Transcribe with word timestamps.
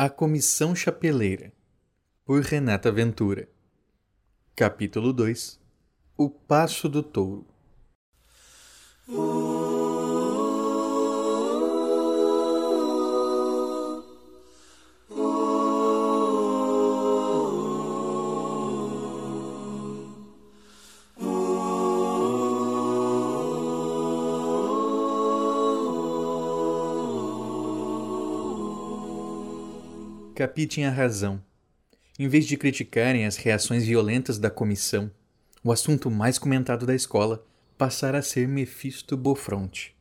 A 0.00 0.08
Comissão 0.08 0.76
Chapeleira, 0.76 1.52
por 2.24 2.40
Renata 2.40 2.92
Ventura. 2.92 3.48
Capítulo 4.54 5.12
2 5.12 5.58
O 6.16 6.30
Passo 6.30 6.88
do 6.88 7.02
Touro. 7.02 7.44
Capi 30.38 30.68
tinha 30.68 30.88
razão. 30.88 31.42
Em 32.16 32.28
vez 32.28 32.46
de 32.46 32.56
criticarem 32.56 33.26
as 33.26 33.36
reações 33.36 33.84
violentas 33.84 34.38
da 34.38 34.48
comissão, 34.48 35.10
o 35.64 35.72
assunto 35.72 36.12
mais 36.12 36.38
comentado 36.38 36.86
da 36.86 36.94
escola 36.94 37.44
passara 37.76 38.18
a 38.18 38.22
ser 38.22 38.46
Mefisto 38.46 39.16
Bofronte. 39.16 39.96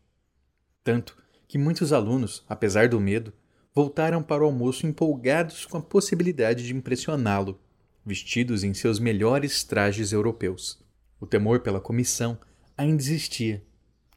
Tanto 0.84 1.18
que 1.48 1.58
muitos 1.58 1.92
alunos, 1.92 2.46
apesar 2.48 2.88
do 2.88 3.00
medo, 3.00 3.34
voltaram 3.74 4.22
para 4.22 4.44
o 4.44 4.46
almoço 4.46 4.86
empolgados 4.86 5.66
com 5.66 5.80
a 5.80 5.82
possibilidade 5.82 6.68
de 6.68 6.76
impressioná-lo, 6.76 7.60
vestidos 8.06 8.64
em 8.64 8.76
seus 8.76 9.00
melhores 9.00 9.64
trajes 9.64 10.12
europeus. 10.12 10.78
O 11.20 11.26
temor 11.26 11.62
pela 11.62 11.82
comissão 11.82 12.38
ainda 12.78 13.02
existia. 13.02 13.64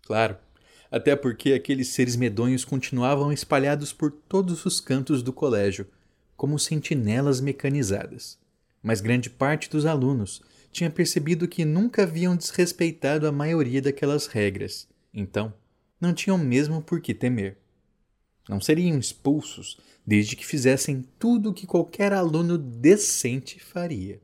Claro, 0.02 0.36
até 0.90 1.16
porque 1.16 1.54
aqueles 1.54 1.88
seres 1.88 2.14
medonhos 2.14 2.62
continuavam 2.62 3.32
espalhados 3.32 3.90
por 3.90 4.10
todos 4.10 4.66
os 4.66 4.82
cantos 4.82 5.22
do 5.22 5.32
colégio, 5.32 5.86
como 6.40 6.58
sentinelas 6.58 7.38
mecanizadas. 7.38 8.38
Mas 8.82 9.02
grande 9.02 9.28
parte 9.28 9.68
dos 9.68 9.84
alunos 9.84 10.40
tinha 10.72 10.88
percebido 10.88 11.46
que 11.46 11.66
nunca 11.66 12.04
haviam 12.04 12.34
desrespeitado 12.34 13.26
a 13.26 13.32
maioria 13.32 13.82
daquelas 13.82 14.26
regras, 14.26 14.88
então 15.12 15.52
não 16.00 16.14
tinham 16.14 16.38
mesmo 16.38 16.80
por 16.80 17.02
que 17.02 17.12
temer. 17.12 17.58
Não 18.48 18.58
seriam 18.58 18.98
expulsos 18.98 19.78
desde 20.06 20.34
que 20.34 20.46
fizessem 20.46 21.04
tudo 21.18 21.50
o 21.50 21.52
que 21.52 21.66
qualquer 21.66 22.10
aluno 22.10 22.56
decente 22.56 23.62
faria. 23.62 24.18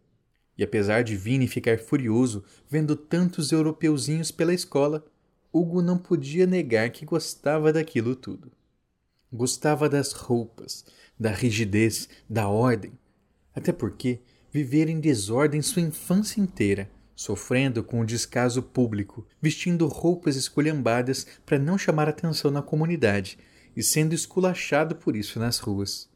E 0.57 0.65
apesar 0.65 1.05
de 1.05 1.17
Vini 1.17 1.47
ficar 1.47 1.79
furioso 1.79 2.43
vendo 2.67 2.97
tantos 2.97 3.53
europeuzinhos 3.53 4.31
pela 4.31 4.55
escola, 4.55 5.05
Hugo 5.53 5.83
não 5.83 5.99
podia 5.99 6.47
negar 6.47 6.89
que 6.89 7.05
gostava 7.05 7.75
daquilo 7.75 8.17
tudo. 8.17 8.51
Gostava 9.31 9.87
das 9.87 10.13
roupas, 10.13 10.87
da 11.19 11.31
rigidez, 11.31 12.09
da 12.29 12.49
ordem. 12.49 12.93
Até 13.55 13.73
porque 13.73 14.21
vivera 14.53 14.91
em 14.91 15.01
desordem 15.01 15.63
sua 15.63 15.83
infância 15.83 16.41
inteira, 16.41 16.91
sofrendo 17.15 17.83
com 17.83 18.01
o 18.01 18.07
descaso 18.07 18.63
público, 18.63 19.27
vestindo 19.41 19.87
roupas 19.87 20.37
esculhambadas 20.37 21.27
para 21.45 21.59
não 21.59 21.79
chamar 21.79 22.09
atenção 22.09 22.51
na 22.51 22.63
comunidade 22.63 23.39
e 23.77 23.83
sendo 23.83 24.15
esculachado 24.15 24.97
por 24.97 25.17
isso 25.17 25.39
nas 25.39 25.59
ruas. 25.59 26.09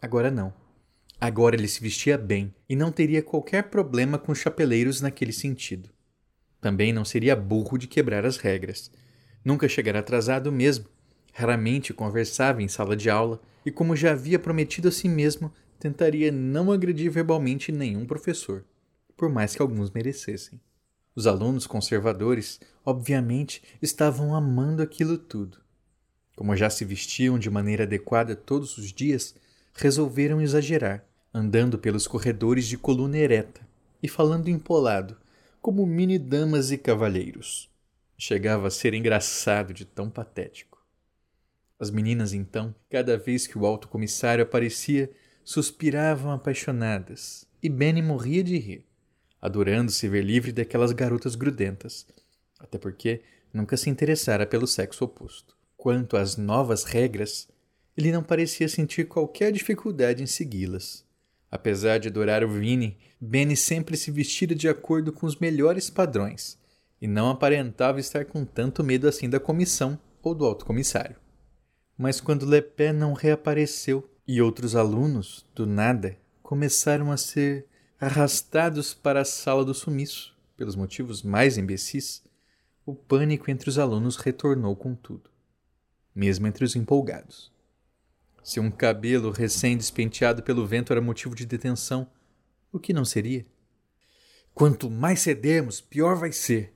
Agora 0.00 0.30
não. 0.30 0.52
Agora 1.20 1.56
ele 1.56 1.68
se 1.68 1.80
vestia 1.80 2.18
bem 2.18 2.54
e 2.68 2.76
não 2.76 2.92
teria 2.92 3.22
qualquer 3.22 3.64
problema 3.64 4.18
com 4.18 4.34
chapeleiros 4.34 5.00
naquele 5.00 5.32
sentido. 5.32 5.88
Também 6.60 6.92
não 6.92 7.04
seria 7.04 7.36
burro 7.36 7.78
de 7.78 7.86
quebrar 7.86 8.24
as 8.24 8.36
regras. 8.36 8.90
Nunca 9.44 9.68
chegará 9.68 10.00
atrasado 10.00 10.50
mesmo. 10.50 10.86
Raramente 11.36 11.92
conversava 11.92 12.62
em 12.62 12.68
sala 12.68 12.96
de 12.96 13.10
aula, 13.10 13.40
e, 13.66 13.70
como 13.70 13.96
já 13.96 14.12
havia 14.12 14.38
prometido 14.38 14.86
a 14.86 14.92
si 14.92 15.08
mesmo, 15.08 15.52
tentaria 15.80 16.30
não 16.30 16.70
agredir 16.70 17.10
verbalmente 17.10 17.72
nenhum 17.72 18.06
professor, 18.06 18.64
por 19.16 19.28
mais 19.28 19.54
que 19.56 19.60
alguns 19.60 19.90
merecessem. 19.90 20.60
Os 21.12 21.26
alunos 21.26 21.66
conservadores, 21.66 22.60
obviamente, 22.84 23.62
estavam 23.82 24.32
amando 24.32 24.80
aquilo 24.80 25.18
tudo. 25.18 25.58
Como 26.36 26.56
já 26.56 26.70
se 26.70 26.84
vestiam 26.84 27.36
de 27.36 27.50
maneira 27.50 27.82
adequada 27.82 28.36
todos 28.36 28.78
os 28.78 28.92
dias, 28.92 29.34
resolveram 29.74 30.40
exagerar, 30.40 31.04
andando 31.32 31.78
pelos 31.78 32.06
corredores 32.06 32.66
de 32.66 32.78
coluna 32.78 33.18
ereta 33.18 33.60
e 34.00 34.06
falando 34.06 34.48
empolado, 34.48 35.16
como 35.60 35.84
mini 35.84 36.16
damas 36.16 36.70
e 36.70 36.78
cavalheiros. 36.78 37.68
Chegava 38.16 38.68
a 38.68 38.70
ser 38.70 38.94
engraçado 38.94 39.74
de 39.74 39.84
tão 39.84 40.08
patético. 40.08 40.73
As 41.84 41.90
meninas, 41.90 42.32
então, 42.32 42.74
cada 42.88 43.18
vez 43.18 43.46
que 43.46 43.58
o 43.58 43.66
alto 43.66 43.88
comissário 43.88 44.42
aparecia, 44.42 45.10
suspiravam 45.44 46.32
apaixonadas, 46.32 47.46
e 47.62 47.68
Benny 47.68 48.00
morria 48.00 48.42
de 48.42 48.56
rir, 48.56 48.86
adorando 49.38 49.92
se 49.92 50.08
ver 50.08 50.22
livre 50.22 50.50
daquelas 50.50 50.92
garotas 50.92 51.34
grudentas, 51.34 52.06
até 52.58 52.78
porque 52.78 53.20
nunca 53.52 53.76
se 53.76 53.90
interessara 53.90 54.46
pelo 54.46 54.66
sexo 54.66 55.04
oposto. 55.04 55.54
Quanto 55.76 56.16
às 56.16 56.38
novas 56.38 56.84
regras, 56.84 57.48
ele 57.94 58.10
não 58.10 58.22
parecia 58.22 58.66
sentir 58.66 59.06
qualquer 59.06 59.52
dificuldade 59.52 60.22
em 60.22 60.26
segui-las. 60.26 61.04
Apesar 61.50 61.98
de 61.98 62.08
adorar 62.08 62.42
o 62.42 62.48
Vini, 62.48 62.96
Benny 63.20 63.58
sempre 63.58 63.98
se 63.98 64.10
vestira 64.10 64.54
de 64.54 64.70
acordo 64.70 65.12
com 65.12 65.26
os 65.26 65.36
melhores 65.36 65.90
padrões, 65.90 66.58
e 66.98 67.06
não 67.06 67.28
aparentava 67.28 68.00
estar 68.00 68.24
com 68.24 68.42
tanto 68.42 68.82
medo 68.82 69.06
assim 69.06 69.28
da 69.28 69.38
comissão 69.38 70.00
ou 70.22 70.34
do 70.34 70.46
alto 70.46 70.64
comissário. 70.64 71.22
Mas 71.96 72.20
quando 72.20 72.46
Lepé 72.46 72.92
não 72.92 73.12
reapareceu 73.12 74.08
e 74.26 74.42
outros 74.42 74.74
alunos, 74.74 75.46
do 75.54 75.66
nada, 75.66 76.18
começaram 76.42 77.12
a 77.12 77.16
ser 77.16 77.66
arrastados 78.00 78.92
para 78.92 79.20
a 79.20 79.24
sala 79.24 79.64
do 79.64 79.72
sumiço, 79.72 80.36
pelos 80.56 80.76
motivos 80.76 81.22
mais 81.22 81.56
imbecis, 81.56 82.22
o 82.84 82.94
pânico 82.94 83.50
entre 83.50 83.68
os 83.68 83.78
alunos 83.78 84.16
retornou 84.16 84.76
com 84.76 84.94
tudo, 84.94 85.30
mesmo 86.14 86.46
entre 86.46 86.64
os 86.64 86.76
empolgados. 86.76 87.52
Se 88.42 88.60
um 88.60 88.70
cabelo 88.70 89.30
recém-despenteado 89.30 90.42
pelo 90.42 90.66
vento 90.66 90.92
era 90.92 91.00
motivo 91.00 91.34
de 91.34 91.46
detenção, 91.46 92.06
o 92.70 92.78
que 92.78 92.92
não 92.92 93.04
seria? 93.04 93.46
Quanto 94.52 94.90
mais 94.90 95.20
cedermos, 95.20 95.80
pior 95.80 96.16
vai 96.16 96.30
ser. 96.30 96.74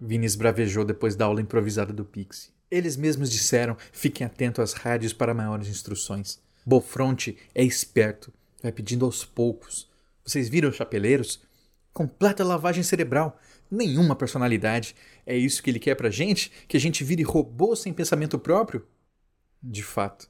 Vini 0.00 0.24
esbravejou 0.24 0.84
depois 0.84 1.14
da 1.14 1.26
aula 1.26 1.40
improvisada 1.40 1.92
do 1.92 2.04
Pixie. 2.04 2.55
Eles 2.76 2.96
mesmos 2.96 3.30
disseram: 3.30 3.76
fiquem 3.90 4.26
atentos 4.26 4.62
às 4.62 4.72
rádios 4.74 5.12
para 5.12 5.32
maiores 5.32 5.68
instruções. 5.68 6.38
Bofronte 6.64 7.38
é 7.54 7.64
esperto, 7.64 8.32
vai 8.62 8.70
pedindo 8.70 9.06
aos 9.06 9.24
poucos. 9.24 9.88
Vocês 10.22 10.48
viram 10.48 10.68
os 10.68 10.76
chapeleiros? 10.76 11.40
Completa 11.92 12.44
lavagem 12.44 12.82
cerebral, 12.82 13.40
nenhuma 13.70 14.14
personalidade. 14.14 14.94
É 15.24 15.34
isso 15.34 15.62
que 15.62 15.70
ele 15.70 15.78
quer 15.78 15.94
pra 15.94 16.10
gente? 16.10 16.52
Que 16.68 16.76
a 16.76 16.80
gente 16.80 17.02
vire 17.02 17.22
robô 17.22 17.74
sem 17.74 17.92
pensamento 17.92 18.38
próprio? 18.38 18.84
De 19.62 19.82
fato, 19.82 20.28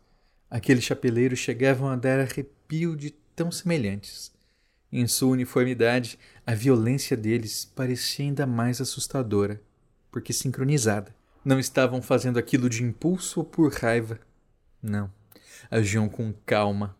aqueles 0.49 0.85
chapeleiros 0.85 1.41
chegavam 1.41 1.89
a 1.89 1.97
dar 1.97 2.21
arrepio 2.21 2.95
de 2.95 3.11
tão 3.35 3.51
semelhantes. 3.51 4.31
Em 4.93 5.07
sua 5.09 5.31
uniformidade, 5.31 6.19
a 6.47 6.55
violência 6.55 7.17
deles 7.17 7.65
parecia 7.65 8.25
ainda 8.25 8.47
mais 8.47 8.81
assustadora, 8.81 9.61
porque 10.13 10.33
sincronizada. 10.33 11.16
Não 11.47 11.61
estavam 11.61 12.03
fazendo 12.03 12.41
aquilo 12.41 12.69
de 12.69 12.83
impulso 12.83 13.39
ou 13.39 13.47
por 13.47 13.73
raiva. 13.73 14.19
Não. 14.83 15.09
Agiam 15.71 16.09
com 16.09 16.35
calma. 16.45 16.97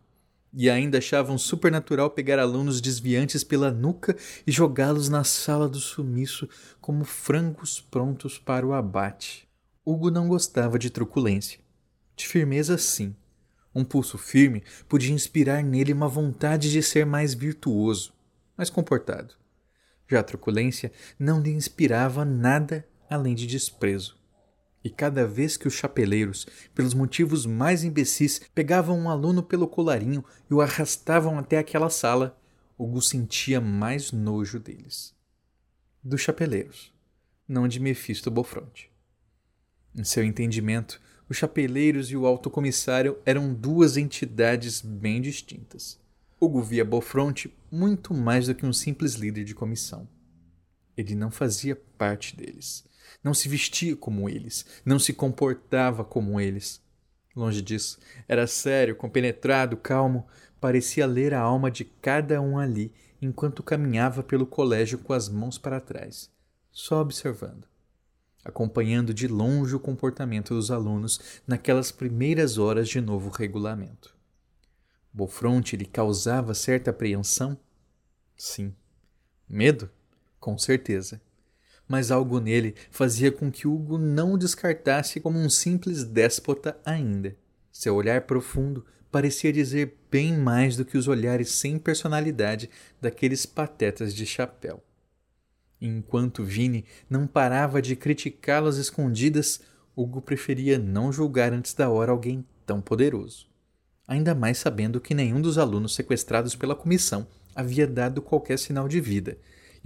E 0.53 0.69
ainda 0.69 0.99
achavam 0.99 1.37
supernatural 1.37 2.09
pegar 2.11 2.39
alunos 2.39 2.79
desviantes 2.79 3.43
pela 3.43 3.71
nuca 3.71 4.15
e 4.47 4.51
jogá-los 4.53 5.09
na 5.09 5.25
sala 5.25 5.67
do 5.67 5.81
sumiço 5.81 6.47
como 6.79 7.03
frangos 7.03 7.81
prontos 7.81 8.39
para 8.39 8.65
o 8.65 8.71
abate. 8.71 9.45
Hugo 9.85 10.09
não 10.09 10.29
gostava 10.29 10.79
de 10.79 10.89
truculência. 10.89 11.59
De 12.15 12.25
firmeza, 12.25 12.77
sim. 12.77 13.13
Um 13.75 13.83
pulso 13.83 14.17
firme 14.17 14.63
podia 14.87 15.13
inspirar 15.13 15.61
nele 15.61 15.91
uma 15.91 16.07
vontade 16.07 16.71
de 16.71 16.81
ser 16.81 17.05
mais 17.05 17.33
virtuoso, 17.33 18.13
mais 18.57 18.69
comportado. 18.69 19.35
Já 20.07 20.21
a 20.21 20.23
truculência 20.23 20.89
não 21.19 21.41
lhe 21.41 21.51
inspirava 21.51 22.23
nada 22.23 22.87
além 23.09 23.35
de 23.35 23.45
desprezo. 23.45 24.16
E 24.83 24.89
cada 24.89 25.25
vez 25.27 25.57
que 25.57 25.67
os 25.67 25.73
chapeleiros, 25.73 26.47
pelos 26.73 26.93
motivos 26.93 27.45
mais 27.45 27.83
imbecis, 27.83 28.41
pegavam 28.53 28.97
um 28.97 29.09
aluno 29.09 29.43
pelo 29.43 29.67
colarinho 29.67 30.23
e 30.49 30.53
o 30.53 30.61
arrastavam 30.61 31.37
até 31.37 31.57
aquela 31.57 31.89
sala, 31.89 32.39
Hugo 32.77 33.01
sentia 33.01 33.59
mais 33.59 34.11
nojo 34.11 34.59
deles. 34.59 35.15
Dos 36.03 36.21
chapeleiros, 36.21 36.93
não 37.47 37.67
de 37.67 37.79
Mefisto 37.79 38.29
Bofronte. 38.29 38.91
Em 39.95 40.03
seu 40.03 40.23
entendimento, 40.23 41.01
os 41.27 41.37
chapeleiros 41.37 42.11
e 42.11 42.15
o 42.15 42.25
alto 42.25 42.49
comissário 42.49 43.17
eram 43.25 43.53
duas 43.53 43.97
entidades 43.97 44.79
bem 44.79 45.19
distintas. 45.19 45.99
Hugo 46.39 46.61
via 46.61 46.85
Bofronte 46.85 47.53
muito 47.71 48.13
mais 48.13 48.45
do 48.45 48.53
que 48.53 48.65
um 48.65 48.71
simples 48.71 49.15
líder 49.15 49.43
de 49.43 49.55
comissão. 49.55 50.07
Ele 50.95 51.15
não 51.15 51.31
fazia 51.31 51.75
parte 51.97 52.35
deles 52.35 52.87
não 53.23 53.33
se 53.33 53.49
vestia 53.49 53.95
como 53.95 54.29
eles, 54.29 54.65
não 54.85 54.99
se 54.99 55.13
comportava 55.13 56.03
como 56.03 56.39
eles. 56.39 56.81
Longe 57.35 57.61
disso, 57.61 57.99
era 58.27 58.47
sério, 58.47 58.95
compenetrado, 58.95 59.77
calmo, 59.77 60.27
parecia 60.59 61.05
ler 61.05 61.33
a 61.33 61.39
alma 61.39 61.69
de 61.69 61.85
cada 61.85 62.41
um 62.41 62.57
ali 62.57 62.91
enquanto 63.21 63.63
caminhava 63.63 64.23
pelo 64.23 64.45
colégio 64.45 64.97
com 64.97 65.13
as 65.13 65.29
mãos 65.29 65.57
para 65.57 65.79
trás, 65.79 66.31
só 66.71 67.01
observando, 67.01 67.67
acompanhando 68.43 69.13
de 69.13 69.27
longe 69.27 69.75
o 69.75 69.79
comportamento 69.79 70.53
dos 70.53 70.71
alunos 70.71 71.41
naquelas 71.45 71.91
primeiras 71.91 72.57
horas 72.57 72.89
de 72.89 73.01
novo 73.01 73.29
regulamento. 73.29 74.15
Bofronte 75.13 75.75
lhe 75.75 75.85
causava 75.85 76.53
certa 76.53 76.91
apreensão? 76.91 77.57
Sim. 78.35 78.75
Medo? 79.49 79.89
Com 80.39 80.57
certeza. 80.57 81.19
Mas 81.87 82.11
algo 82.11 82.39
nele 82.39 82.75
fazia 82.91 83.31
com 83.31 83.49
que 83.49 83.67
Hugo 83.67 83.97
não 83.97 84.33
o 84.33 84.37
descartasse 84.37 85.19
como 85.19 85.39
um 85.39 85.49
simples 85.49 86.03
déspota 86.03 86.77
ainda. 86.85 87.35
Seu 87.71 87.95
olhar 87.95 88.21
profundo 88.21 88.85
parecia 89.11 89.53
dizer 89.53 89.97
bem 90.11 90.35
mais 90.35 90.75
do 90.75 90.83
que 90.83 90.97
os 90.97 91.07
olhares 91.07 91.51
sem 91.51 91.79
personalidade 91.79 92.69
daqueles 92.99 93.45
patetas 93.45 94.13
de 94.13 94.25
chapéu. 94.25 94.83
Enquanto 95.79 96.43
Vini 96.43 96.85
não 97.09 97.27
parava 97.27 97.81
de 97.81 97.95
criticá-lo 97.95 98.67
às 98.67 98.77
escondidas, 98.77 99.61
Hugo 99.95 100.21
preferia 100.21 100.77
não 100.77 101.11
julgar 101.11 101.53
antes 101.53 101.73
da 101.73 101.89
hora 101.89 102.11
alguém 102.11 102.45
tão 102.65 102.81
poderoso. 102.81 103.47
Ainda 104.07 104.33
mais 104.33 104.57
sabendo 104.57 104.99
que 104.99 105.13
nenhum 105.13 105.41
dos 105.41 105.57
alunos 105.57 105.93
sequestrados 105.93 106.55
pela 106.55 106.75
comissão 106.75 107.27
havia 107.55 107.87
dado 107.87 108.21
qualquer 108.21 108.57
sinal 108.57 108.87
de 108.87 108.99
vida, 108.99 109.37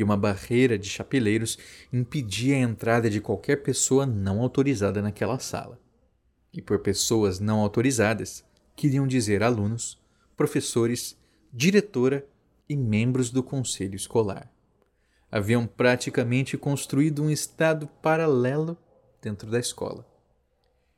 e 0.01 0.03
uma 0.03 0.17
barreira 0.17 0.79
de 0.79 0.89
chapeleiros 0.89 1.59
impedia 1.93 2.55
a 2.55 2.59
entrada 2.59 3.07
de 3.07 3.21
qualquer 3.21 3.57
pessoa 3.57 4.03
não 4.03 4.41
autorizada 4.41 4.99
naquela 4.99 5.37
sala. 5.37 5.79
E 6.51 6.59
por 6.59 6.79
pessoas 6.79 7.39
não 7.39 7.59
autorizadas, 7.59 8.43
queriam 8.75 9.05
dizer 9.05 9.43
alunos, 9.43 10.01
professores, 10.35 11.15
diretora 11.53 12.25
e 12.67 12.75
membros 12.75 13.29
do 13.29 13.43
conselho 13.43 13.95
escolar. 13.95 14.51
Haviam 15.31 15.67
praticamente 15.67 16.57
construído 16.57 17.21
um 17.21 17.29
estado 17.29 17.85
paralelo 18.01 18.75
dentro 19.21 19.51
da 19.51 19.59
escola. 19.59 20.05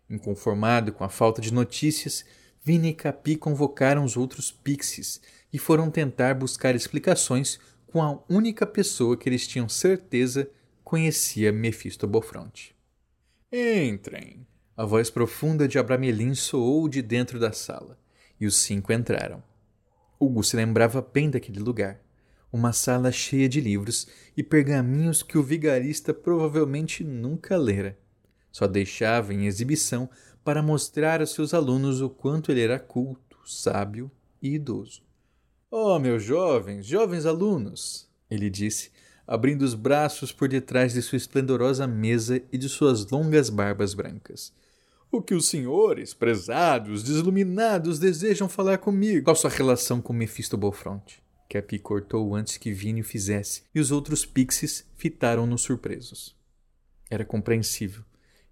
Inconformado 0.10 0.94
com 0.94 1.04
a 1.04 1.10
falta 1.10 1.42
de 1.42 1.54
notícias, 1.54 2.24
Vini 2.64 2.90
e 2.90 2.94
Capi 2.94 3.36
convocaram 3.36 4.06
os 4.06 4.16
outros 4.16 4.50
pixies 4.50 5.20
e 5.52 5.60
foram 5.60 5.92
tentar 5.92 6.34
buscar 6.36 6.74
explicações 6.74 7.60
com 7.94 8.02
a 8.02 8.18
única 8.28 8.66
pessoa 8.66 9.16
que 9.16 9.30
eles 9.30 9.46
tinham 9.46 9.70
certeza 9.70 10.50
conhecia 10.84 11.52
Mephisto 11.52 12.08
Bofronte. 12.08 12.76
Entrem! 13.52 14.48
A 14.76 14.84
voz 14.84 15.12
profunda 15.12 15.68
de 15.68 15.78
Abramelin 15.78 16.34
soou 16.34 16.90
de 16.90 17.04
dentro 17.04 17.40
da 17.40 17.52
sala, 17.52 18.00
e 18.40 18.48
os 18.48 18.58
cinco 18.58 18.92
entraram. 18.92 19.44
Hugo 20.20 20.44
se 20.44 20.56
lembrava 20.56 21.04
bem 21.04 21.30
daquele 21.30 21.60
lugar. 21.60 22.02
Uma 22.52 22.74
sala 22.74 23.12
cheia 23.12 23.48
de 23.48 23.62
livros 23.62 24.08
e 24.36 24.42
pergaminhos 24.42 25.22
que 25.22 25.38
o 25.38 25.44
vigarista 25.44 26.16
provavelmente 26.16 27.04
nunca 27.04 27.56
lera. 27.56 27.96
Só 28.52 28.66
deixava 28.66 29.36
em 29.36 29.46
exibição 29.46 30.10
para 30.44 30.64
mostrar 30.64 31.22
aos 31.22 31.30
seus 31.30 31.54
alunos 31.54 32.02
o 32.02 32.10
quanto 32.10 32.52
ele 32.52 32.62
era 32.62 32.80
culto, 32.80 33.38
sábio 33.46 34.10
e 34.42 34.56
idoso. 34.56 35.04
Oh, 35.76 35.98
meus 35.98 36.22
jovens, 36.22 36.86
jovens 36.86 37.26
alunos, 37.26 38.08
ele 38.30 38.48
disse, 38.48 38.92
abrindo 39.26 39.64
os 39.64 39.74
braços 39.74 40.32
por 40.32 40.48
detrás 40.48 40.94
de 40.94 41.02
sua 41.02 41.18
esplendorosa 41.18 41.88
mesa 41.88 42.44
e 42.52 42.60
de 42.60 42.70
suas 42.70 43.10
longas 43.10 43.50
barbas 43.50 43.96
brancas. 43.96 44.54
O 45.12 45.20
que 45.20 45.34
os 45.34 45.48
senhores, 45.48 46.14
prezados, 46.14 47.02
desiluminados, 47.02 47.98
desejam 47.98 48.48
falar 48.48 48.78
comigo? 48.78 49.24
Qual 49.24 49.36
sua 49.36 49.50
relação 49.50 50.00
com 50.00 50.14
Mephisto 50.14 50.56
Bofronte? 50.56 51.24
Capi 51.50 51.80
cortou 51.80 52.36
antes 52.36 52.58
que 52.58 52.72
Vini 52.72 53.02
o 53.02 53.04
fizesse, 53.04 53.64
e 53.74 53.80
os 53.80 53.90
outros 53.90 54.28
pixies 54.28 54.86
fitaram-no 54.96 55.58
surpresos. 55.58 56.36
Era 57.10 57.26
compreensível. 57.26 58.04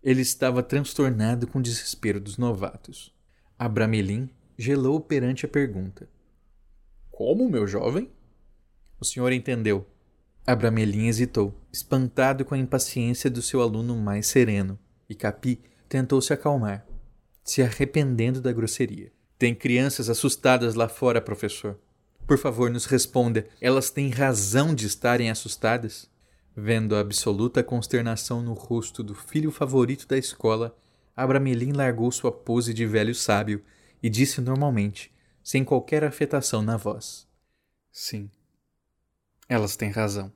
Ele 0.01 0.23
estava 0.23 0.63
transtornado 0.63 1.45
com 1.45 1.59
o 1.59 1.61
desespero 1.61 2.19
dos 2.19 2.39
novatos. 2.39 3.13
Abramelin 3.59 4.27
gelou 4.57 4.99
perante 4.99 5.45
a 5.45 5.49
pergunta. 5.49 6.09
Como, 7.23 7.47
meu 7.47 7.67
jovem? 7.67 8.09
O 8.99 9.05
senhor 9.05 9.31
entendeu. 9.31 9.85
Abramelin 10.43 11.05
hesitou, 11.05 11.53
espantado 11.71 12.43
com 12.43 12.55
a 12.55 12.57
impaciência 12.57 13.29
do 13.29 13.43
seu 13.43 13.61
aluno 13.61 13.95
mais 13.95 14.25
sereno, 14.25 14.79
e 15.07 15.13
Capi 15.13 15.61
tentou 15.87 16.19
se 16.19 16.33
acalmar, 16.33 16.83
se 17.43 17.61
arrependendo 17.61 18.41
da 18.41 18.51
grosseria. 18.51 19.11
Tem 19.37 19.53
crianças 19.53 20.09
assustadas 20.09 20.73
lá 20.73 20.89
fora, 20.89 21.21
professor. 21.21 21.77
Por 22.25 22.39
favor, 22.39 22.71
nos 22.71 22.87
responda. 22.87 23.45
Elas 23.61 23.91
têm 23.91 24.09
razão 24.09 24.73
de 24.73 24.87
estarem 24.87 25.29
assustadas? 25.29 26.09
Vendo 26.57 26.95
a 26.95 27.01
absoluta 27.01 27.63
consternação 27.63 28.41
no 28.41 28.53
rosto 28.53 29.03
do 29.03 29.13
filho 29.13 29.51
favorito 29.51 30.07
da 30.07 30.17
escola, 30.17 30.75
Abramelin 31.15 31.73
largou 31.73 32.11
sua 32.11 32.31
pose 32.31 32.73
de 32.73 32.87
velho 32.87 33.13
sábio 33.13 33.61
e 34.01 34.09
disse 34.09 34.41
normalmente, 34.41 35.11
sem 35.43 35.63
qualquer 35.63 36.03
afetação 36.03 36.61
na 36.61 36.77
voz. 36.77 37.27
Sim, 37.91 38.29
elas 39.47 39.75
têm 39.75 39.89
razão. 39.89 40.31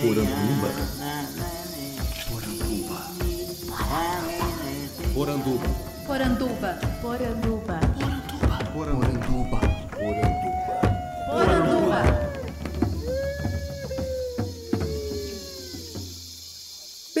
Poranduba. 0.00 0.68
Poranduba. 5.14 5.58
Poranduba. 5.58 5.68
Poranduba. 6.04 6.70
Poranduba. 7.02 7.80
Poranduba. 7.98 8.56
Poranduba. 8.72 9.60
Poranduba. 9.90 10.37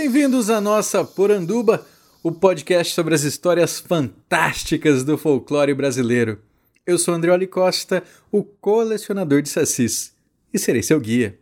Bem-vindos 0.00 0.48
à 0.48 0.60
nossa 0.60 1.04
Poranduba, 1.04 1.84
o 2.22 2.30
podcast 2.30 2.94
sobre 2.94 3.16
as 3.16 3.24
histórias 3.24 3.80
fantásticas 3.80 5.02
do 5.02 5.18
folclore 5.18 5.74
brasileiro. 5.74 6.38
Eu 6.86 6.96
sou 7.00 7.14
Andreoli 7.14 7.48
Costa, 7.48 8.04
o 8.30 8.44
colecionador 8.44 9.42
de 9.42 9.48
sacis, 9.48 10.14
e 10.54 10.58
serei 10.58 10.84
seu 10.84 11.00
guia. 11.00 11.36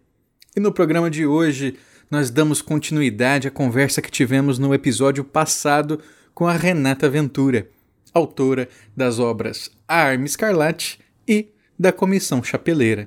E 0.56 0.58
no 0.58 0.72
programa 0.72 1.10
de 1.10 1.26
hoje, 1.26 1.76
nós 2.10 2.30
damos 2.30 2.62
continuidade 2.62 3.46
à 3.46 3.50
conversa 3.50 4.00
que 4.00 4.10
tivemos 4.10 4.58
no 4.58 4.72
episódio 4.72 5.22
passado 5.22 6.00
com 6.34 6.48
a 6.48 6.54
Renata 6.54 7.10
Ventura, 7.10 7.68
autora 8.14 8.70
das 8.96 9.18
obras 9.18 9.70
A 9.86 9.96
Arma 9.96 10.24
Escarlate 10.24 10.98
e 11.28 11.50
da 11.78 11.92
Comissão 11.92 12.42
Chapeleira, 12.42 13.06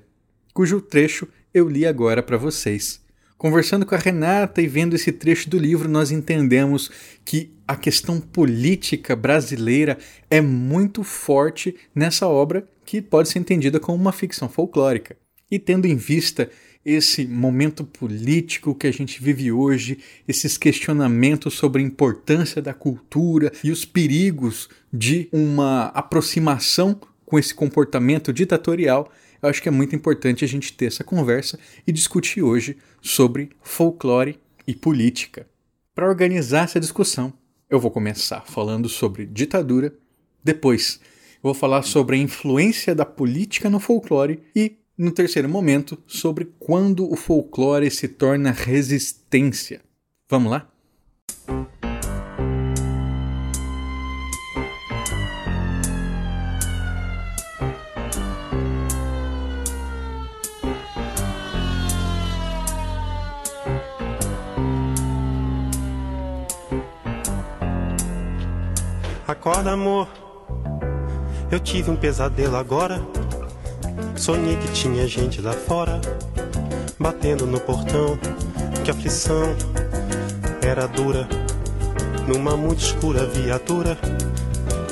cujo 0.54 0.80
trecho 0.80 1.28
eu 1.52 1.68
li 1.68 1.88
agora 1.88 2.22
para 2.22 2.38
vocês. 2.38 3.02
Conversando 3.40 3.86
com 3.86 3.96
a 3.96 3.98
Renata 3.98 4.62
e 4.62 4.68
vendo 4.68 4.98
esse 4.98 5.14
trecho 5.14 5.50
do 5.50 5.58
livro, 5.58 5.88
nós 5.88 6.12
entendemos 6.12 6.92
que 7.24 7.54
a 7.66 7.74
questão 7.74 8.20
política 8.20 9.16
brasileira 9.16 9.98
é 10.30 10.42
muito 10.42 11.06
forte 11.06 11.74
nessa 11.96 12.28
obra 12.28 12.68
que 12.86 13.02
pode 13.02 13.30
ser 13.30 13.40
entendida 13.40 13.80
como 13.80 13.98
uma 13.98 14.12
ficção 14.12 14.50
folclórica. 14.50 15.16
E 15.50 15.58
tendo 15.58 15.88
em 15.88 15.96
vista 15.96 16.50
esse 16.84 17.26
momento 17.26 17.86
político 17.86 18.76
que 18.76 18.88
a 18.88 18.92
gente 18.92 19.24
vive 19.24 19.54
hoje, 19.54 20.00
esses 20.28 20.58
questionamentos 20.58 21.54
sobre 21.54 21.82
a 21.82 21.86
importância 21.86 22.62
da 22.62 22.74
cultura 22.74 23.54
e 23.64 23.72
os 23.72 23.86
perigos 23.86 24.68
de 24.92 25.30
uma 25.32 25.86
aproximação 25.96 27.00
com 27.26 27.40
esse 27.40 27.56
comportamento 27.56 28.34
ditatorial, 28.34 29.10
eu 29.42 29.50
acho 29.50 29.62
que 29.62 29.70
é 29.70 29.72
muito 29.72 29.96
importante 29.96 30.44
a 30.44 30.48
gente 30.48 30.74
ter 30.74 30.86
essa 30.86 31.04
conversa 31.04 31.60
e 31.86 31.92
discutir 31.92 32.42
hoje 32.42 32.78
sobre 33.02 33.50
folclore 33.62 34.40
e 34.68 34.76
política. 34.76 35.48
Para 35.96 36.08
organizar 36.08 36.66
essa 36.66 36.80
discussão, 36.80 37.34
eu 37.70 37.80
vou 37.80 37.92
começar 37.92 38.42
falando 38.46 38.88
sobre 38.90 39.26
ditadura, 39.26 39.94
depois 40.44 41.00
vou 41.42 41.54
falar 41.54 41.84
sobre 41.84 42.16
a 42.16 42.20
influência 42.20 42.94
da 42.94 43.06
política 43.06 43.70
no 43.70 43.80
folclore 43.80 44.42
e, 44.56 44.78
no 44.98 45.12
terceiro 45.12 45.48
momento, 45.48 45.98
sobre 46.06 46.54
quando 46.60 47.10
o 47.12 47.16
folclore 47.16 47.90
se 47.90 48.08
torna 48.08 48.52
resistência. 48.52 49.82
Vamos 50.30 50.52
lá? 50.52 50.69
Acorda, 69.30 69.74
amor. 69.74 70.08
Eu 71.52 71.60
tive 71.60 71.92
um 71.92 71.96
pesadelo 71.96 72.56
agora. 72.56 73.00
Sonhei 74.16 74.56
que 74.58 74.72
tinha 74.72 75.08
gente 75.08 75.40
lá 75.40 75.54
fora, 75.54 76.02
batendo 77.00 77.46
no 77.46 77.60
portão. 77.60 78.18
Que 78.84 78.90
aflição 78.90 79.56
era 80.64 80.88
dura, 80.88 81.30
numa 82.28 82.58
muito 82.58 82.80
escura 82.80 83.24
viatura. 83.28 84.00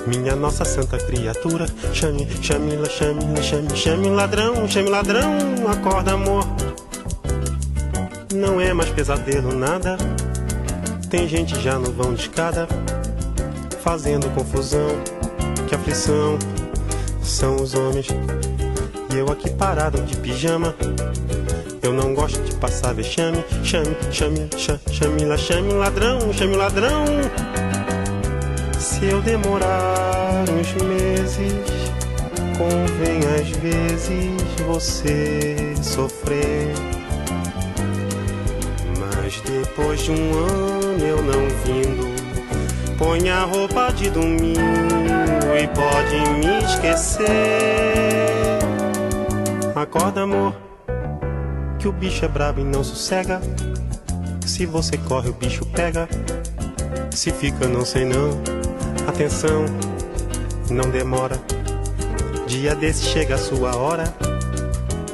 Minha 0.06 0.36
nossa 0.36 0.64
santa 0.64 1.00
criatura, 1.00 1.66
chame, 1.92 2.28
chame, 2.40 2.74
chame, 2.92 3.42
chame, 3.42 3.76
chame 3.76 4.10
ladrão, 4.12 4.68
chame 4.70 4.90
ladrão, 4.92 5.34
acorda 5.68 6.14
amor. 6.14 6.46
Não 8.36 8.62
é 8.62 8.72
mais 8.72 8.92
pesadelo 8.92 9.52
nada. 9.52 9.98
Tem 11.10 11.28
gente 11.28 11.60
já 11.60 11.80
no 11.80 11.92
vão 11.92 12.14
de 12.14 12.22
escada, 12.22 12.68
fazendo 13.78 14.30
confusão. 14.34 14.90
Que 15.68 15.76
aflição 15.76 16.38
são 17.22 17.56
os 17.56 17.74
homens. 17.74 18.08
E 19.14 19.18
eu 19.18 19.32
aqui 19.32 19.50
parado 19.50 20.02
de 20.02 20.18
pijama. 20.18 20.76
Eu 21.82 21.94
não 21.94 22.14
gosto 22.14 22.42
de 22.42 22.56
passar 22.56 22.94
vexame. 22.94 23.44
Chame, 23.64 23.96
chame, 24.12 24.50
chame, 24.58 24.80
chame, 24.92 25.26
lá, 25.26 25.38
chame 25.38 25.74
ladrão, 25.74 26.34
chame 26.34 26.56
ladrão. 26.56 27.06
Se 28.80 29.06
eu 29.06 29.22
demorar 29.22 30.44
uns 30.50 30.74
meses, 30.84 31.54
convém 32.58 33.20
às 33.40 33.48
vezes 33.58 34.34
você 34.66 35.56
sofrer. 35.82 36.74
Mas 39.00 39.40
depois 39.42 40.02
de 40.02 40.12
um 40.12 40.34
ano 40.34 41.06
eu 41.06 41.22
não 41.22 41.48
vindo, 41.64 42.17
põe 42.98 43.30
a 43.30 43.44
roupa 43.44 43.92
de 43.92 44.10
domingo 44.10 44.60
e 45.56 45.68
pode 45.68 46.30
me 46.40 46.66
esquecer. 46.66 47.28
Acorda, 49.76 50.22
amor, 50.24 50.56
que 51.78 51.88
o 51.88 51.92
bicho 51.92 52.26
é 52.26 52.28
brabo 52.28 52.60
e 52.62 52.64
não 52.64 52.84
sossega. 52.84 53.40
Se 54.46 54.66
você 54.66 54.98
corre, 54.98 55.30
o 55.30 55.34
bicho 55.34 55.66
pega. 55.68 56.10
Se 57.12 57.32
fica, 57.32 57.68
não 57.68 57.86
sei 57.86 58.06
não. 58.06 58.32
Atenção, 59.08 59.66
não 60.70 60.90
demora. 60.90 61.40
Dia 62.48 62.74
desse 62.74 63.06
chega 63.06 63.36
a 63.36 63.38
sua 63.38 63.76
hora. 63.76 64.06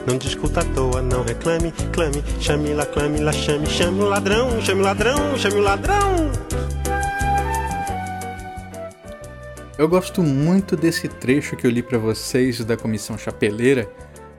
Não 0.07 0.17
discuta 0.17 0.61
à 0.61 0.63
toa, 0.63 1.01
não 1.01 1.23
reclame, 1.23 1.71
clame, 1.93 2.23
chame 2.39 2.73
lá, 2.73 2.85
clame 2.85 3.19
lá, 3.19 3.31
chame, 3.31 3.65
chame 3.67 4.01
o 4.01 4.05
ladrão, 4.05 4.61
chame 4.61 4.81
o 4.81 4.83
ladrão, 4.83 5.37
chame 5.37 5.55
o 5.55 5.61
ladrão. 5.61 6.29
Eu 9.75 9.89
gosto 9.89 10.21
muito 10.21 10.77
desse 10.77 11.07
trecho 11.07 11.55
que 11.55 11.65
eu 11.65 11.71
li 11.71 11.81
para 11.81 11.97
vocês 11.97 12.63
da 12.63 12.77
Comissão 12.77 13.17
Chapeleira, 13.17 13.91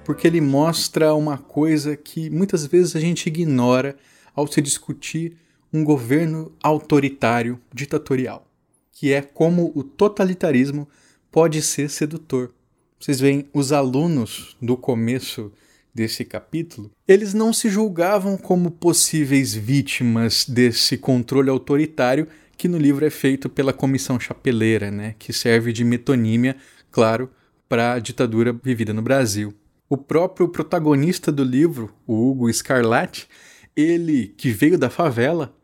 porque 0.04 0.28
ele 0.28 0.40
mostra 0.40 1.12
uma 1.12 1.36
coisa 1.36 1.96
que 1.96 2.30
muitas 2.30 2.64
vezes 2.64 2.94
a 2.94 3.00
gente 3.00 3.26
ignora 3.26 3.96
ao 4.32 4.46
se 4.46 4.62
discutir 4.62 5.36
um 5.72 5.82
governo 5.82 6.52
autoritário, 6.62 7.60
ditatorial, 7.72 8.46
que 8.92 9.12
é 9.12 9.22
como 9.22 9.72
o 9.74 9.82
totalitarismo 9.82 10.88
pode 11.32 11.60
ser 11.62 11.90
sedutor. 11.90 12.52
Vocês 13.00 13.18
veem, 13.18 13.48
os 13.52 13.72
alunos 13.72 14.56
do 14.62 14.76
começo 14.76 15.50
desse 15.92 16.24
capítulo, 16.24 16.92
eles 17.08 17.34
não 17.34 17.52
se 17.52 17.68
julgavam 17.68 18.36
como 18.36 18.70
possíveis 18.70 19.52
vítimas 19.52 20.46
desse 20.48 20.96
controle 20.96 21.50
autoritário 21.50 22.28
que 22.56 22.68
no 22.68 22.78
livro 22.78 23.04
é 23.04 23.10
feito 23.10 23.48
pela 23.48 23.72
Comissão 23.72 24.18
Chapeleira, 24.18 24.90
né, 24.90 25.14
que 25.18 25.32
serve 25.32 25.72
de 25.72 25.84
metonímia, 25.84 26.56
claro, 26.90 27.30
para 27.68 27.94
a 27.94 27.98
ditadura 27.98 28.52
vivida 28.62 28.92
no 28.92 29.02
Brasil. 29.02 29.54
O 29.88 29.96
próprio 29.96 30.48
protagonista 30.48 31.30
do 31.30 31.44
livro, 31.44 31.94
o 32.06 32.30
Hugo 32.30 32.52
Scarlatti, 32.52 33.28
ele 33.76 34.34
que 34.36 34.50
veio 34.50 34.78
da 34.78 34.88
favela, 34.88 35.54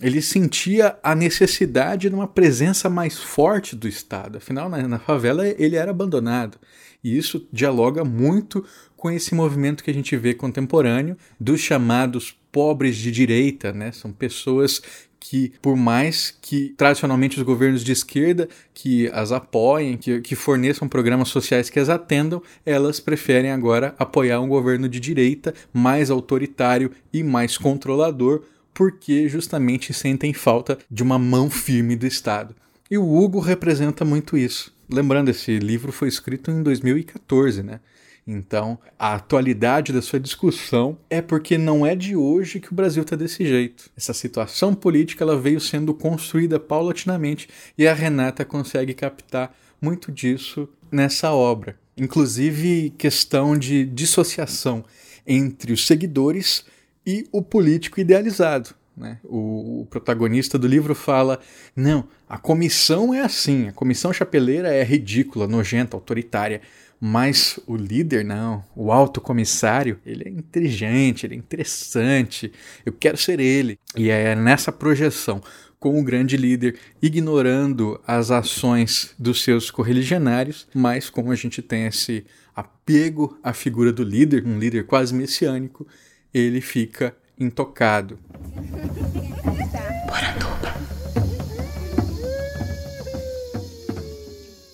ele 0.00 0.22
sentia 0.22 0.98
a 1.02 1.14
necessidade 1.14 2.08
de 2.08 2.14
uma 2.14 2.26
presença 2.26 2.88
mais 2.88 3.18
forte 3.18 3.76
do 3.76 3.86
Estado. 3.86 4.38
Afinal, 4.38 4.68
na, 4.68 4.88
na, 4.88 4.98
favela 4.98 5.46
ele 5.46 5.76
era 5.76 5.90
abandonado. 5.90 6.58
E 7.04 7.16
isso 7.16 7.46
dialoga 7.52 8.04
muito 8.04 8.64
com 8.96 9.10
esse 9.10 9.34
movimento 9.34 9.84
que 9.84 9.90
a 9.90 9.94
gente 9.94 10.16
vê 10.16 10.34
contemporâneo 10.34 11.16
dos 11.38 11.60
chamados 11.60 12.34
pobres 12.50 12.96
de 12.96 13.10
direita, 13.10 13.72
né? 13.72 13.92
São 13.92 14.12
pessoas 14.12 14.82
que, 15.20 15.52
por 15.60 15.76
mais 15.76 16.34
que 16.40 16.74
tradicionalmente 16.76 17.36
os 17.36 17.42
governos 17.44 17.84
de 17.84 17.92
esquerda 17.92 18.48
que 18.72 19.08
as 19.12 19.30
apoiem, 19.30 19.98
que, 19.98 20.20
que 20.22 20.34
forneçam 20.34 20.88
programas 20.88 21.28
sociais 21.28 21.68
que 21.68 21.78
as 21.78 21.90
atendam, 21.90 22.42
elas 22.64 22.98
preferem 22.98 23.50
agora 23.50 23.94
apoiar 23.98 24.40
um 24.40 24.48
governo 24.48 24.88
de 24.88 24.98
direita 24.98 25.54
mais 25.72 26.10
autoritário 26.10 26.90
e 27.12 27.22
mais 27.22 27.58
controlador, 27.58 28.42
porque 28.72 29.28
justamente 29.28 29.92
sentem 29.92 30.32
falta 30.32 30.78
de 30.90 31.02
uma 31.02 31.18
mão 31.18 31.50
firme 31.50 31.94
do 31.94 32.06
Estado. 32.06 32.56
E 32.90 32.96
o 32.96 33.14
Hugo 33.14 33.38
representa 33.38 34.04
muito 34.04 34.36
isso. 34.36 34.74
Lembrando, 34.90 35.28
esse 35.28 35.58
livro 35.58 35.92
foi 35.92 36.08
escrito 36.08 36.50
em 36.50 36.62
2014, 36.62 37.62
né? 37.62 37.78
Então, 38.26 38.78
a 38.98 39.14
atualidade 39.14 39.92
da 39.92 40.02
sua 40.02 40.20
discussão 40.20 40.98
é 41.08 41.20
porque 41.20 41.58
não 41.58 41.84
é 41.84 41.94
de 41.96 42.14
hoje 42.14 42.60
que 42.60 42.70
o 42.70 42.74
Brasil 42.74 43.02
está 43.02 43.16
desse 43.16 43.46
jeito. 43.46 43.90
Essa 43.96 44.12
situação 44.12 44.74
política 44.74 45.24
ela 45.24 45.38
veio 45.38 45.60
sendo 45.60 45.94
construída 45.94 46.60
paulatinamente 46.60 47.48
e 47.76 47.88
a 47.88 47.94
Renata 47.94 48.44
consegue 48.44 48.94
captar 48.94 49.54
muito 49.80 50.12
disso 50.12 50.68
nessa 50.92 51.32
obra. 51.32 51.78
Inclusive, 51.96 52.90
questão 52.96 53.56
de 53.56 53.84
dissociação 53.84 54.84
entre 55.26 55.72
os 55.72 55.86
seguidores 55.86 56.64
e 57.06 57.26
o 57.32 57.42
político 57.42 58.00
idealizado. 58.00 58.74
Né? 58.96 59.18
O, 59.24 59.80
o, 59.80 59.86
protagonista 59.86 60.58
do 60.58 60.66
livro 60.66 60.94
fala: 60.94 61.40
não, 61.74 62.06
a 62.28 62.36
comissão 62.36 63.14
é 63.14 63.20
assim, 63.20 63.68
a 63.68 63.72
comissão 63.72 64.12
chapeleira 64.12 64.68
é 64.68 64.82
ridícula, 64.82 65.46
nojenta, 65.46 65.96
autoritária. 65.96 66.60
Mas 67.00 67.58
o 67.66 67.76
líder, 67.76 68.22
não, 68.24 68.62
o 68.76 68.92
alto 68.92 69.22
comissário, 69.22 69.98
ele 70.04 70.24
é 70.26 70.28
inteligente, 70.28 71.24
ele 71.24 71.34
é 71.34 71.38
interessante, 71.38 72.52
eu 72.84 72.92
quero 72.92 73.16
ser 73.16 73.40
ele. 73.40 73.78
E 73.96 74.10
é 74.10 74.34
nessa 74.34 74.70
projeção, 74.70 75.42
com 75.78 75.98
o 75.98 76.04
grande 76.04 76.36
líder 76.36 76.78
ignorando 77.00 77.98
as 78.06 78.30
ações 78.30 79.14
dos 79.18 79.42
seus 79.42 79.70
correligionários, 79.70 80.68
mas 80.74 81.08
como 81.08 81.32
a 81.32 81.34
gente 81.34 81.62
tem 81.62 81.86
esse 81.86 82.26
apego 82.54 83.38
à 83.42 83.54
figura 83.54 83.90
do 83.90 84.04
líder, 84.04 84.46
um 84.46 84.58
líder 84.58 84.84
quase 84.84 85.14
messiânico, 85.14 85.86
ele 86.34 86.60
fica 86.60 87.16
intocado. 87.38 88.18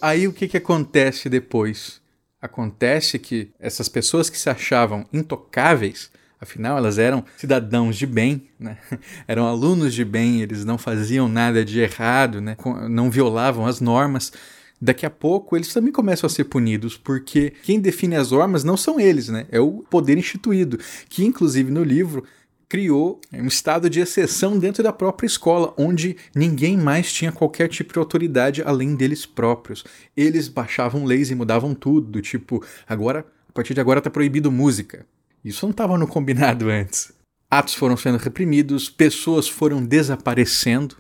Aí 0.03 0.27
o 0.27 0.33
que, 0.33 0.49
que 0.49 0.57
acontece 0.57 1.29
depois? 1.29 2.05
Acontece 2.47 3.19
que 3.19 3.51
essas 3.59 3.89
pessoas 3.89 4.31
que 4.31 4.39
se 4.39 4.49
achavam 4.49 5.05
intocáveis, 5.13 6.11
afinal 6.41 6.79
elas 6.79 6.97
eram 6.97 7.25
cidadãos 7.37 7.97
de 7.97 8.07
bem, 8.07 8.49
né? 8.59 8.79
eram 9.27 9.47
alunos 9.47 9.93
de 9.93 10.05
bem, 10.05 10.41
eles 10.41 10.65
não 10.65 10.79
faziam 10.79 11.29
nada 11.29 11.65
de 11.65 11.81
errado, 11.81 12.41
né? 12.41 12.57
não 12.89 13.11
violavam 13.11 13.67
as 13.67 13.81
normas. 13.81 14.33
Daqui 14.81 15.05
a 15.05 15.11
pouco 15.11 15.57
eles 15.57 15.73
também 15.73 15.93
começam 15.93 16.29
a 16.29 16.31
ser 16.31 16.45
punidos, 16.45 16.97
porque 16.97 17.53
quem 17.65 17.81
define 17.81 18.15
as 18.15 18.31
normas 18.31 18.63
não 18.63 18.77
são 18.77 19.01
eles, 19.01 19.29
né? 19.29 19.47
é 19.51 19.59
o 19.59 19.85
poder 19.91 20.17
instituído, 20.17 20.79
que 21.09 21.25
inclusive 21.25 21.71
no 21.71 21.83
livro 21.83 22.25
criou 22.69 23.21
um 23.33 23.47
estado 23.47 23.89
de 23.89 24.01
exceção 24.01 24.59
dentro 24.59 24.83
da 24.83 24.93
própria 24.93 25.27
escola, 25.27 25.73
onde 25.77 26.17
ninguém 26.35 26.77
mais 26.77 27.13
tinha 27.13 27.33
qualquer 27.33 27.69
tipo 27.69 27.93
de 27.93 27.99
autoridade 27.99 28.63
além 28.63 28.95
deles 28.95 29.25
próprios. 29.25 29.85
Eles 30.17 30.49
baixavam 30.49 31.05
leis 31.05 31.31
e 31.31 31.35
mudavam 31.35 31.75
tudo, 31.75 32.11
do 32.11 32.23
tipo, 32.23 32.65
agora, 32.87 33.27
a 33.49 33.53
partir 33.53 33.75
de 33.75 33.81
agora 33.81 33.99
está 33.99 34.11
proibido 34.11 34.51
música. 34.51 35.07
Isso 35.45 35.65
não 35.65 35.71
estava 35.71 35.97
no 35.97 36.09
combinado 36.09 36.69
antes. 36.71 37.13
Atos 37.49 37.75
foram 37.75 37.97
sendo 37.97 38.19
reprimidos, 38.19 38.91
pessoas 38.91 39.49
foram 39.49 39.85
desaparecendo, 39.85 40.97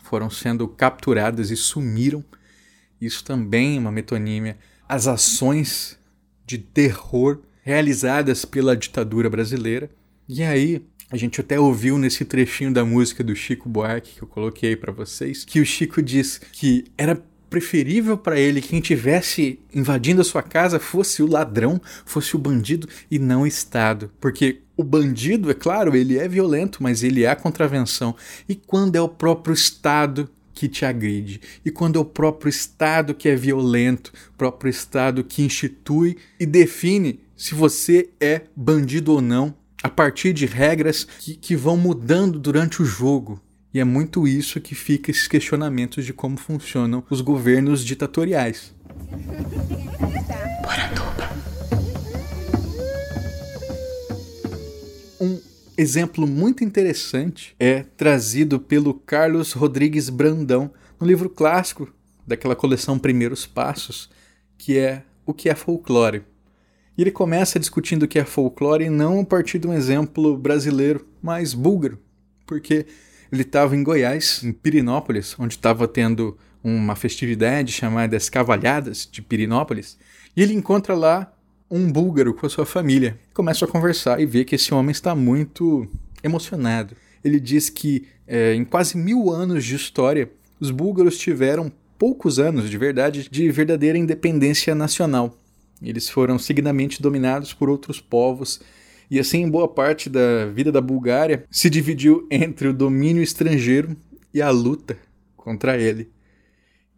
foram 0.00 0.30
sendo 0.30 0.68
capturadas 0.68 1.50
e 1.50 1.56
sumiram. 1.56 2.24
Isso 3.00 3.24
também 3.24 3.76
é 3.76 3.80
uma 3.80 3.90
metonímia. 3.90 4.56
As 4.88 5.08
ações 5.08 5.98
de 6.46 6.58
terror 6.58 7.42
realizadas 7.62 8.44
pela 8.44 8.76
ditadura 8.76 9.28
brasileira. 9.30 9.90
E 10.28 10.42
aí, 10.42 10.86
a 11.12 11.16
gente 11.18 11.42
até 11.42 11.60
ouviu 11.60 11.98
nesse 11.98 12.24
trechinho 12.24 12.72
da 12.72 12.86
música 12.86 13.22
do 13.22 13.36
Chico 13.36 13.68
Buarque 13.68 14.14
que 14.14 14.22
eu 14.22 14.26
coloquei 14.26 14.74
para 14.74 14.90
vocês, 14.90 15.44
que 15.44 15.60
o 15.60 15.66
Chico 15.66 16.00
diz 16.02 16.40
que 16.52 16.86
era 16.96 17.22
preferível 17.50 18.16
para 18.16 18.40
ele 18.40 18.62
que 18.62 18.68
quem 18.68 18.80
tivesse 18.80 19.60
invadindo 19.74 20.22
a 20.22 20.24
sua 20.24 20.42
casa 20.42 20.78
fosse 20.78 21.22
o 21.22 21.26
ladrão, 21.26 21.78
fosse 22.06 22.34
o 22.34 22.38
bandido 22.38 22.88
e 23.10 23.18
não 23.18 23.42
o 23.42 23.46
Estado. 23.46 24.10
Porque 24.18 24.60
o 24.74 24.82
bandido, 24.82 25.50
é 25.50 25.54
claro, 25.54 25.94
ele 25.94 26.18
é 26.18 26.26
violento, 26.26 26.82
mas 26.82 27.02
ele 27.02 27.24
é 27.24 27.28
a 27.28 27.36
contravenção. 27.36 28.16
E 28.48 28.54
quando 28.54 28.96
é 28.96 29.00
o 29.02 29.08
próprio 29.08 29.52
Estado 29.52 30.30
que 30.54 30.66
te 30.66 30.86
agride. 30.86 31.42
E 31.62 31.70
quando 31.70 31.98
é 31.98 32.00
o 32.00 32.06
próprio 32.06 32.48
Estado 32.48 33.14
que 33.14 33.28
é 33.28 33.36
violento, 33.36 34.12
o 34.30 34.38
próprio 34.38 34.70
Estado 34.70 35.22
que 35.22 35.42
institui 35.42 36.16
e 36.40 36.46
define 36.46 37.20
se 37.36 37.54
você 37.54 38.08
é 38.20 38.42
bandido 38.56 39.12
ou 39.12 39.20
não, 39.20 39.54
a 39.82 39.88
partir 39.88 40.32
de 40.32 40.46
regras 40.46 41.04
que, 41.04 41.34
que 41.34 41.56
vão 41.56 41.76
mudando 41.76 42.38
durante 42.38 42.80
o 42.80 42.84
jogo. 42.84 43.40
E 43.74 43.80
é 43.80 43.84
muito 43.84 44.28
isso 44.28 44.60
que 44.60 44.74
fica 44.74 45.10
esses 45.10 45.26
questionamentos 45.26 46.04
de 46.04 46.12
como 46.12 46.36
funcionam 46.36 47.02
os 47.10 47.20
governos 47.20 47.84
ditatoriais. 47.84 48.74
Um 55.20 55.40
exemplo 55.76 56.26
muito 56.26 56.62
interessante 56.62 57.54
é 57.58 57.82
trazido 57.96 58.60
pelo 58.60 58.92
Carlos 58.92 59.52
Rodrigues 59.52 60.10
Brandão 60.10 60.70
no 61.00 61.06
livro 61.06 61.30
clássico 61.30 61.92
daquela 62.26 62.54
coleção 62.54 62.98
Primeiros 62.98 63.46
Passos, 63.46 64.10
que 64.58 64.78
é 64.78 65.02
O 65.24 65.32
que 65.32 65.48
é 65.48 65.54
Folclore. 65.54 66.22
E 66.96 67.02
ele 67.02 67.10
começa 67.10 67.58
discutindo 67.58 68.02
o 68.02 68.08
que 68.08 68.18
é 68.18 68.24
folclore 68.24 68.90
não 68.90 69.20
a 69.20 69.24
partir 69.24 69.58
de 69.58 69.66
um 69.66 69.72
exemplo 69.72 70.36
brasileiro, 70.36 71.06
mas 71.22 71.54
búlgaro, 71.54 71.98
porque 72.46 72.86
ele 73.30 73.42
estava 73.42 73.74
em 73.74 73.82
Goiás, 73.82 74.42
em 74.44 74.52
Pirinópolis, 74.52 75.34
onde 75.38 75.54
estava 75.54 75.88
tendo 75.88 76.36
uma 76.62 76.94
festividade 76.94 77.72
chamada 77.72 78.16
As 78.16 78.28
Cavalhadas 78.28 79.08
de 79.10 79.22
Pirinópolis, 79.22 79.96
e 80.36 80.42
ele 80.42 80.52
encontra 80.52 80.94
lá 80.94 81.32
um 81.70 81.90
búlgaro 81.90 82.34
com 82.34 82.44
a 82.44 82.50
sua 82.50 82.66
família. 82.66 83.18
Começa 83.32 83.64
a 83.64 83.68
conversar 83.68 84.20
e 84.20 84.26
vê 84.26 84.44
que 84.44 84.54
esse 84.54 84.74
homem 84.74 84.90
está 84.90 85.14
muito 85.14 85.88
emocionado. 86.22 86.94
Ele 87.24 87.40
diz 87.40 87.70
que 87.70 88.06
é, 88.26 88.54
em 88.54 88.64
quase 88.64 88.96
mil 88.98 89.30
anos 89.30 89.64
de 89.64 89.74
história, 89.74 90.30
os 90.60 90.70
búlgaros 90.70 91.16
tiveram 91.16 91.72
poucos 91.98 92.38
anos 92.38 92.68
de 92.68 92.76
verdade 92.76 93.28
de 93.30 93.50
verdadeira 93.50 93.96
independência 93.96 94.74
nacional. 94.74 95.38
Eles 95.82 96.08
foram 96.08 96.38
seguidamente 96.38 97.02
dominados 97.02 97.52
por 97.52 97.68
outros 97.68 98.00
povos 98.00 98.60
e 99.10 99.18
assim 99.18 99.48
boa 99.48 99.68
parte 99.68 100.08
da 100.08 100.46
vida 100.46 100.72
da 100.72 100.80
Bulgária 100.80 101.44
se 101.50 101.68
dividiu 101.68 102.26
entre 102.30 102.68
o 102.68 102.72
domínio 102.72 103.22
estrangeiro 103.22 103.96
e 104.32 104.40
a 104.40 104.50
luta 104.50 104.96
contra 105.36 105.76
ele. 105.76 106.10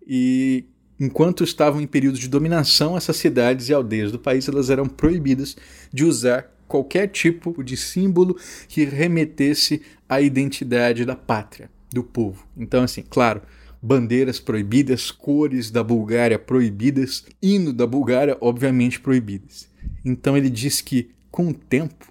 E 0.06 0.64
Enquanto 0.98 1.42
estavam 1.42 1.80
em 1.80 1.86
período 1.86 2.18
de 2.18 2.28
dominação, 2.28 2.96
essas 2.96 3.16
cidades 3.16 3.68
e 3.68 3.74
aldeias 3.74 4.12
do 4.12 4.18
país 4.18 4.46
elas 4.46 4.70
eram 4.70 4.86
proibidas 4.86 5.56
de 5.92 6.04
usar 6.04 6.54
qualquer 6.68 7.08
tipo 7.08 7.62
de 7.64 7.76
símbolo 7.76 8.38
que 8.68 8.84
remetesse 8.84 9.82
à 10.08 10.20
identidade 10.20 11.04
da 11.04 11.16
pátria, 11.16 11.68
do 11.90 12.04
povo. 12.04 12.46
Então, 12.56 12.84
assim, 12.84 13.02
claro, 13.02 13.42
bandeiras 13.84 14.40
proibidas, 14.40 15.10
cores 15.10 15.70
da 15.70 15.84
Bulgária 15.84 16.38
proibidas, 16.38 17.26
hino 17.42 17.70
da 17.70 17.86
Bulgária, 17.86 18.34
obviamente, 18.40 18.98
proibidas. 18.98 19.68
Então, 20.02 20.34
ele 20.34 20.48
diz 20.48 20.80
que, 20.80 21.10
com 21.30 21.48
o 21.48 21.54
tempo, 21.54 22.10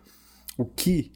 o 0.56 0.66
que 0.66 1.12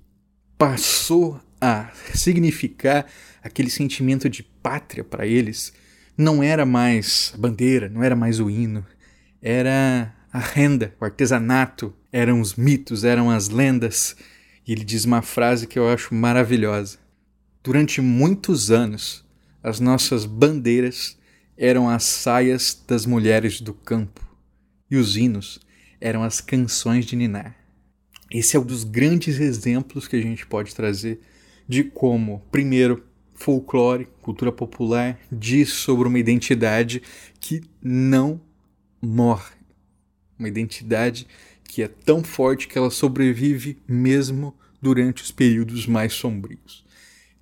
passou 0.58 1.40
a 1.62 1.92
significar 2.16 3.06
aquele 3.44 3.70
sentimento 3.70 4.28
de 4.28 4.42
pátria 4.42 5.04
para 5.04 5.28
eles 5.28 5.72
não 6.18 6.42
era 6.42 6.66
mais 6.66 7.32
a 7.36 7.38
bandeira, 7.38 7.88
não 7.88 8.02
era 8.02 8.16
mais 8.16 8.40
o 8.40 8.50
hino, 8.50 8.84
era 9.40 10.12
a 10.34 10.40
renda, 10.40 10.92
o 11.00 11.06
artesanato, 11.06 11.94
eram 12.12 12.42
os 12.42 12.56
mitos, 12.56 13.04
eram 13.04 13.30
as 13.30 13.50
lendas. 13.50 14.16
E 14.68 14.72
ele 14.72 14.84
diz 14.84 15.06
uma 15.06 15.22
frase 15.22 15.68
que 15.68 15.78
eu 15.78 15.88
acho 15.88 16.16
maravilhosa. 16.16 16.98
Durante 17.64 18.02
muitos 18.02 18.72
anos, 18.72 19.27
as 19.62 19.80
nossas 19.80 20.26
bandeiras 20.26 21.18
eram 21.58 21.90
as 21.90 22.04
saias 22.04 22.84
das 22.88 23.06
mulheres 23.06 23.60
do 23.60 23.74
campo 23.74 24.26
e 24.90 24.96
os 24.96 25.18
hinos 25.18 25.60
eram 26.00 26.24
as 26.24 26.40
canções 26.40 27.06
de 27.06 27.16
Ninar. 27.16 27.56
Esse 28.32 28.56
é 28.56 28.60
um 28.60 28.66
dos 28.66 28.84
grandes 28.84 29.40
exemplos 29.40 30.08
que 30.08 30.16
a 30.16 30.22
gente 30.22 30.46
pode 30.46 30.76
trazer 30.76 31.20
de 31.68 31.84
como, 31.84 32.42
primeiro, 32.52 33.04
folclore, 33.34 34.08
cultura 34.22 34.52
popular, 34.52 35.20
diz 35.32 35.70
sobre 35.70 36.08
uma 36.08 36.20
identidade 36.20 37.02
que 37.40 37.62
não 37.82 38.42
morre. 39.02 39.56
Uma 40.38 40.48
identidade 40.48 41.28
que 41.64 41.82
é 41.82 41.88
tão 41.88 42.24
forte 42.24 42.68
que 42.68 42.78
ela 42.78 42.90
sobrevive 42.90 43.78
mesmo 43.88 44.56
durante 44.82 45.24
os 45.24 45.32
períodos 45.32 45.88
mais 45.88 46.14
sombrios. 46.14 46.86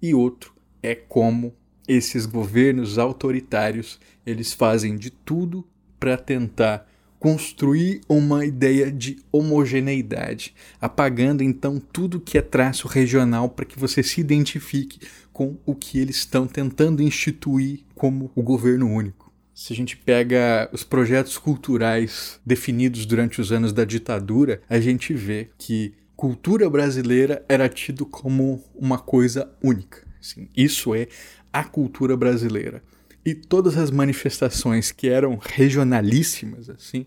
E 0.01 0.13
outro 0.13 0.53
é 0.81 0.95
como 0.95 1.53
esses 1.87 2.25
governos 2.25 2.97
autoritários, 2.97 3.99
eles 4.25 4.53
fazem 4.53 4.97
de 4.97 5.09
tudo 5.09 5.65
para 5.99 6.17
tentar 6.17 6.87
construir 7.19 8.01
uma 8.07 8.45
ideia 8.45 8.91
de 8.91 9.17
homogeneidade, 9.31 10.53
apagando 10.79 11.41
então 11.41 11.79
tudo 11.79 12.19
que 12.19 12.37
é 12.37 12.41
traço 12.41 12.87
regional 12.87 13.49
para 13.49 13.65
que 13.65 13.79
você 13.79 14.03
se 14.03 14.21
identifique 14.21 14.99
com 15.33 15.57
o 15.65 15.73
que 15.73 15.99
eles 15.99 16.17
estão 16.17 16.45
tentando 16.45 17.01
instituir 17.01 17.79
como 17.95 18.31
o 18.35 18.43
governo 18.43 18.87
único. 18.87 19.33
Se 19.55 19.73
a 19.73 19.75
gente 19.75 19.97
pega 19.97 20.69
os 20.71 20.83
projetos 20.83 21.37
culturais 21.37 22.39
definidos 22.45 23.05
durante 23.05 23.39
os 23.39 23.51
anos 23.51 23.73
da 23.73 23.85
ditadura, 23.85 24.61
a 24.69 24.79
gente 24.79 25.13
vê 25.13 25.49
que 25.57 25.93
cultura 26.15 26.69
brasileira 26.69 27.43
era 27.49 27.67
tido 27.67 28.05
como 28.05 28.63
uma 28.75 28.99
coisa 28.99 29.49
única. 29.63 30.05
Assim, 30.19 30.49
isso 30.55 30.93
é 30.93 31.07
a 31.55 31.63
cultura 31.63 32.17
brasileira 32.17 32.83
e 33.25 33.33
todas 33.33 33.77
as 33.77 33.89
manifestações 33.89 34.91
que 34.91 35.07
eram 35.07 35.39
regionalíssimas, 35.41 36.69
assim, 36.69 37.05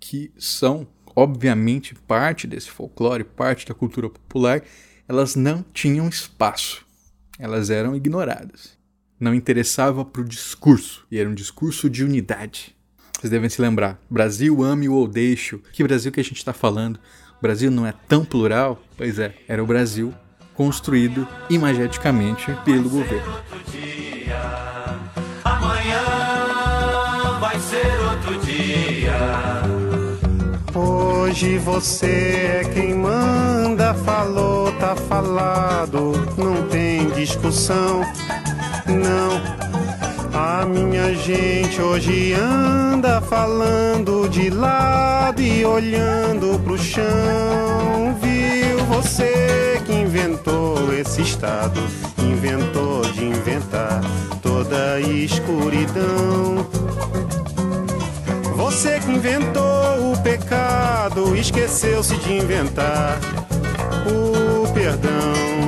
que 0.00 0.32
são 0.38 0.88
obviamente 1.14 1.94
parte 1.94 2.46
desse 2.46 2.70
folclore, 2.70 3.24
parte 3.24 3.66
da 3.66 3.74
cultura 3.74 4.08
popular, 4.08 4.62
elas 5.06 5.36
não 5.36 5.62
tinham 5.74 6.08
espaço. 6.08 6.86
Elas 7.38 7.68
eram 7.68 7.94
ignoradas. 7.94 8.78
Não 9.18 9.34
interessava 9.34 10.02
para 10.02 10.22
o 10.22 10.24
discurso, 10.24 11.06
e 11.10 11.18
era 11.18 11.28
um 11.28 11.34
discurso 11.34 11.90
de 11.90 12.02
unidade. 12.02 12.74
Vocês 13.18 13.30
devem 13.30 13.50
se 13.50 13.60
lembrar: 13.60 14.00
Brasil 14.08 14.62
ame 14.62 14.88
ou 14.88 15.06
deixo. 15.06 15.58
Que 15.74 15.84
Brasil 15.84 16.10
que 16.10 16.20
a 16.20 16.24
gente 16.24 16.38
está 16.38 16.54
falando? 16.54 16.98
O 17.38 17.42
Brasil 17.42 17.70
não 17.70 17.86
é 17.86 17.92
tão 18.08 18.24
plural? 18.24 18.82
Pois 18.96 19.18
é, 19.18 19.34
era 19.46 19.62
o 19.62 19.66
Brasil 19.66 20.14
construído 20.60 21.26
imageticamente 21.48 22.54
pelo 22.66 22.90
governo. 22.90 23.32
Hoje 30.74 31.56
você 31.56 32.60
é 32.60 32.70
quem 32.74 32.94
manda, 32.94 33.94
falou, 33.94 34.70
tá 34.72 34.94
falado, 34.94 36.12
não 36.36 36.68
tem 36.68 37.08
discussão, 37.12 38.02
não. 38.86 39.40
A 40.38 40.66
minha 40.66 41.14
gente 41.14 41.80
hoje 41.80 42.34
anda 42.34 43.22
falando 43.22 44.28
de 44.28 44.50
lado 44.50 45.40
e 45.40 45.64
olhando 45.64 46.62
pro 46.62 46.76
chão. 46.76 48.14
Viu 48.20 48.84
você 48.84 49.79
inventou 50.20 50.92
esse 50.92 51.22
estado, 51.22 51.80
inventou 52.18 53.00
de 53.12 53.24
inventar 53.24 54.02
toda 54.42 54.94
a 54.94 55.00
escuridão. 55.00 56.66
Você 58.54 59.00
que 59.00 59.12
inventou 59.12 60.12
o 60.12 60.22
pecado, 60.22 61.34
esqueceu-se 61.34 62.14
de 62.16 62.34
inventar 62.34 63.18
o 64.06 64.70
perdão. 64.74 65.59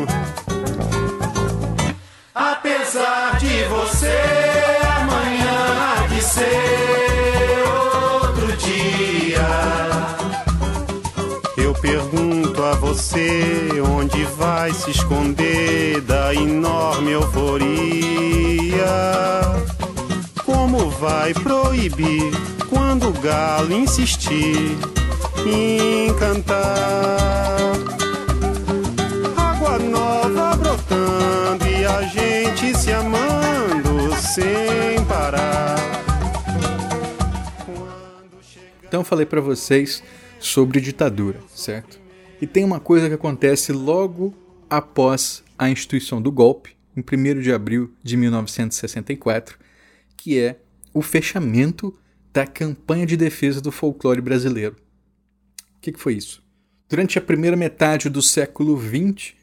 Onde 13.80 14.24
vai 14.36 14.72
se 14.72 14.90
esconder 14.90 16.00
da 16.02 16.34
enorme 16.34 17.12
euforia. 17.12 18.84
Como 20.44 20.90
vai 20.90 21.32
proibir 21.32 22.32
quando 22.68 23.08
o 23.08 23.12
galo 23.12 23.72
insistir 23.72 24.76
em 25.46 26.12
cantar. 26.18 27.58
Água 29.36 29.78
nova 29.78 30.56
brotando 30.56 31.66
e 31.66 31.84
a 31.84 32.02
gente 32.02 32.76
se 32.76 32.92
amando 32.92 34.14
sem 34.16 35.04
parar. 35.06 35.76
Então 38.82 39.00
eu 39.00 39.04
falei 39.04 39.24
para 39.24 39.40
vocês 39.40 40.02
sobre 40.38 40.80
ditadura, 40.80 41.38
certo? 41.54 42.01
E 42.42 42.46
tem 42.48 42.64
uma 42.64 42.80
coisa 42.80 43.06
que 43.06 43.14
acontece 43.14 43.72
logo 43.72 44.34
após 44.68 45.44
a 45.56 45.70
instituição 45.70 46.20
do 46.20 46.32
golpe, 46.32 46.76
em 46.96 47.00
1 47.00 47.40
de 47.40 47.52
abril 47.52 47.94
de 48.02 48.16
1964, 48.16 49.56
que 50.16 50.40
é 50.40 50.58
o 50.92 51.02
fechamento 51.02 51.96
da 52.32 52.44
campanha 52.44 53.06
de 53.06 53.16
defesa 53.16 53.60
do 53.60 53.70
folclore 53.70 54.20
brasileiro. 54.20 54.74
O 55.76 55.80
que, 55.80 55.92
que 55.92 56.00
foi 56.00 56.14
isso? 56.14 56.42
Durante 56.88 57.16
a 57.16 57.22
primeira 57.22 57.56
metade 57.56 58.10
do 58.10 58.20
século 58.20 58.76
XX, 58.76 59.34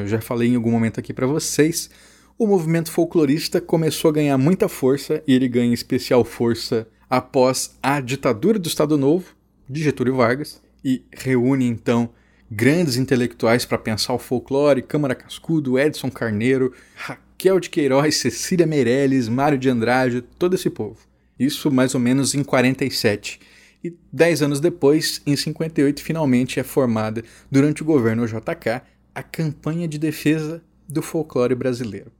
eu 0.00 0.08
já 0.08 0.18
falei 0.18 0.48
em 0.48 0.56
algum 0.56 0.70
momento 0.70 0.98
aqui 0.98 1.12
para 1.12 1.26
vocês, 1.26 1.90
o 2.38 2.46
movimento 2.46 2.90
folclorista 2.90 3.60
começou 3.60 4.08
a 4.08 4.14
ganhar 4.14 4.38
muita 4.38 4.70
força 4.70 5.22
e 5.26 5.34
ele 5.34 5.48
ganha 5.48 5.74
especial 5.74 6.24
força 6.24 6.88
após 7.10 7.76
a 7.82 8.00
ditadura 8.00 8.58
do 8.58 8.68
Estado 8.68 8.96
Novo 8.96 9.36
de 9.68 9.82
Getúlio 9.82 10.16
Vargas 10.16 10.62
e 10.82 11.04
reúne 11.12 11.66
então 11.66 12.08
grandes 12.50 12.96
intelectuais 12.96 13.64
para 13.64 13.78
pensar 13.78 14.14
o 14.14 14.18
folclore, 14.18 14.82
Câmara 14.82 15.14
Cascudo, 15.14 15.78
Edson 15.78 16.10
Carneiro, 16.10 16.72
Raquel 16.94 17.60
de 17.60 17.70
Queiroz, 17.70 18.16
Cecília 18.16 18.66
Meirelles, 18.66 19.28
Mário 19.28 19.58
de 19.58 19.68
Andrade, 19.68 20.22
todo 20.38 20.54
esse 20.54 20.70
povo. 20.70 20.98
Isso 21.38 21.70
mais 21.70 21.94
ou 21.94 22.00
menos 22.00 22.34
em 22.34 22.42
47. 22.42 23.40
E 23.84 23.94
dez 24.12 24.42
anos 24.42 24.60
depois, 24.60 25.22
em 25.24 25.36
58, 25.36 26.02
finalmente 26.02 26.58
é 26.58 26.64
formada, 26.64 27.22
durante 27.50 27.82
o 27.82 27.84
governo 27.84 28.26
JK, 28.26 28.82
a 29.14 29.22
Campanha 29.22 29.86
de 29.86 29.98
Defesa 29.98 30.62
do 30.88 31.02
Folclore 31.02 31.54
Brasileiro. 31.54 32.10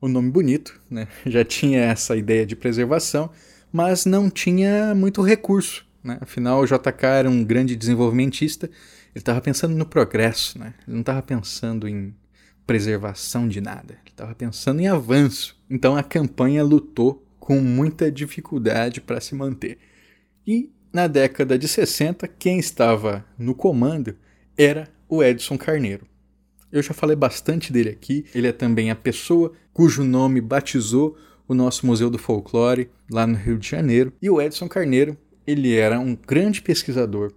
O 0.00 0.08
nome 0.08 0.30
bonito, 0.30 0.80
né? 0.90 1.06
já 1.26 1.44
tinha 1.44 1.82
essa 1.82 2.16
ideia 2.16 2.44
de 2.44 2.56
preservação, 2.56 3.30
mas 3.72 4.04
não 4.04 4.28
tinha 4.28 4.94
muito 4.94 5.22
recurso. 5.22 5.86
Né? 6.02 6.18
Afinal, 6.20 6.60
o 6.60 6.66
JK 6.66 7.04
era 7.04 7.30
um 7.30 7.44
grande 7.44 7.76
desenvolvimentista, 7.76 8.70
ele 9.14 9.22
estava 9.22 9.40
pensando 9.40 9.76
no 9.76 9.86
progresso, 9.86 10.58
né? 10.58 10.74
ele 10.86 10.94
não 10.94 11.00
estava 11.00 11.22
pensando 11.22 11.88
em 11.88 12.12
preservação 12.66 13.46
de 13.46 13.60
nada, 13.60 13.94
ele 13.94 14.10
estava 14.10 14.34
pensando 14.34 14.80
em 14.80 14.88
avanço. 14.88 15.56
Então 15.70 15.96
a 15.96 16.02
campanha 16.02 16.64
lutou 16.64 17.24
com 17.38 17.60
muita 17.60 18.10
dificuldade 18.10 19.00
para 19.00 19.20
se 19.20 19.34
manter. 19.34 19.78
E 20.46 20.72
na 20.92 21.06
década 21.06 21.56
de 21.56 21.68
60, 21.68 22.26
quem 22.26 22.58
estava 22.58 23.24
no 23.38 23.54
comando 23.54 24.16
era 24.58 24.88
o 25.08 25.22
Edson 25.22 25.56
Carneiro. 25.56 26.06
Eu 26.72 26.82
já 26.82 26.92
falei 26.92 27.14
bastante 27.14 27.72
dele 27.72 27.90
aqui, 27.90 28.24
ele 28.34 28.48
é 28.48 28.52
também 28.52 28.90
a 28.90 28.96
pessoa 28.96 29.52
cujo 29.72 30.02
nome 30.02 30.40
batizou 30.40 31.16
o 31.46 31.54
nosso 31.54 31.86
Museu 31.86 32.10
do 32.10 32.18
Folclore 32.18 32.90
lá 33.08 33.26
no 33.26 33.36
Rio 33.36 33.58
de 33.58 33.68
Janeiro. 33.68 34.12
E 34.20 34.28
o 34.28 34.40
Edson 34.40 34.68
Carneiro, 34.68 35.16
ele 35.46 35.76
era 35.76 36.00
um 36.00 36.16
grande 36.16 36.60
pesquisador, 36.62 37.32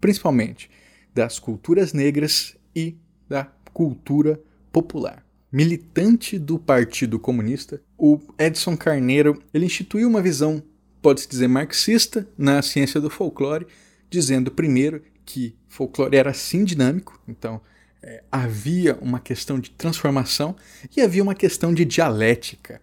principalmente 0.00 0.70
das 1.18 1.40
culturas 1.40 1.92
negras 1.92 2.56
e 2.76 2.96
da 3.28 3.44
cultura 3.72 4.40
popular. 4.70 5.26
Militante 5.50 6.38
do 6.38 6.60
Partido 6.60 7.18
Comunista, 7.18 7.82
o 7.96 8.20
Edson 8.38 8.76
Carneiro 8.76 9.42
ele 9.52 9.66
instituiu 9.66 10.06
uma 10.06 10.22
visão, 10.22 10.62
pode-se 11.02 11.28
dizer, 11.28 11.48
marxista 11.48 12.24
na 12.38 12.62
ciência 12.62 13.00
do 13.00 13.10
folclore, 13.10 13.66
dizendo 14.08 14.52
primeiro 14.52 15.02
que 15.24 15.56
folclore 15.66 16.16
era 16.16 16.32
sim 16.32 16.62
dinâmico, 16.62 17.20
então 17.26 17.60
é, 18.00 18.22
havia 18.30 18.96
uma 19.02 19.18
questão 19.18 19.58
de 19.58 19.70
transformação 19.70 20.54
e 20.96 21.00
havia 21.00 21.22
uma 21.22 21.34
questão 21.34 21.74
de 21.74 21.84
dialética. 21.84 22.80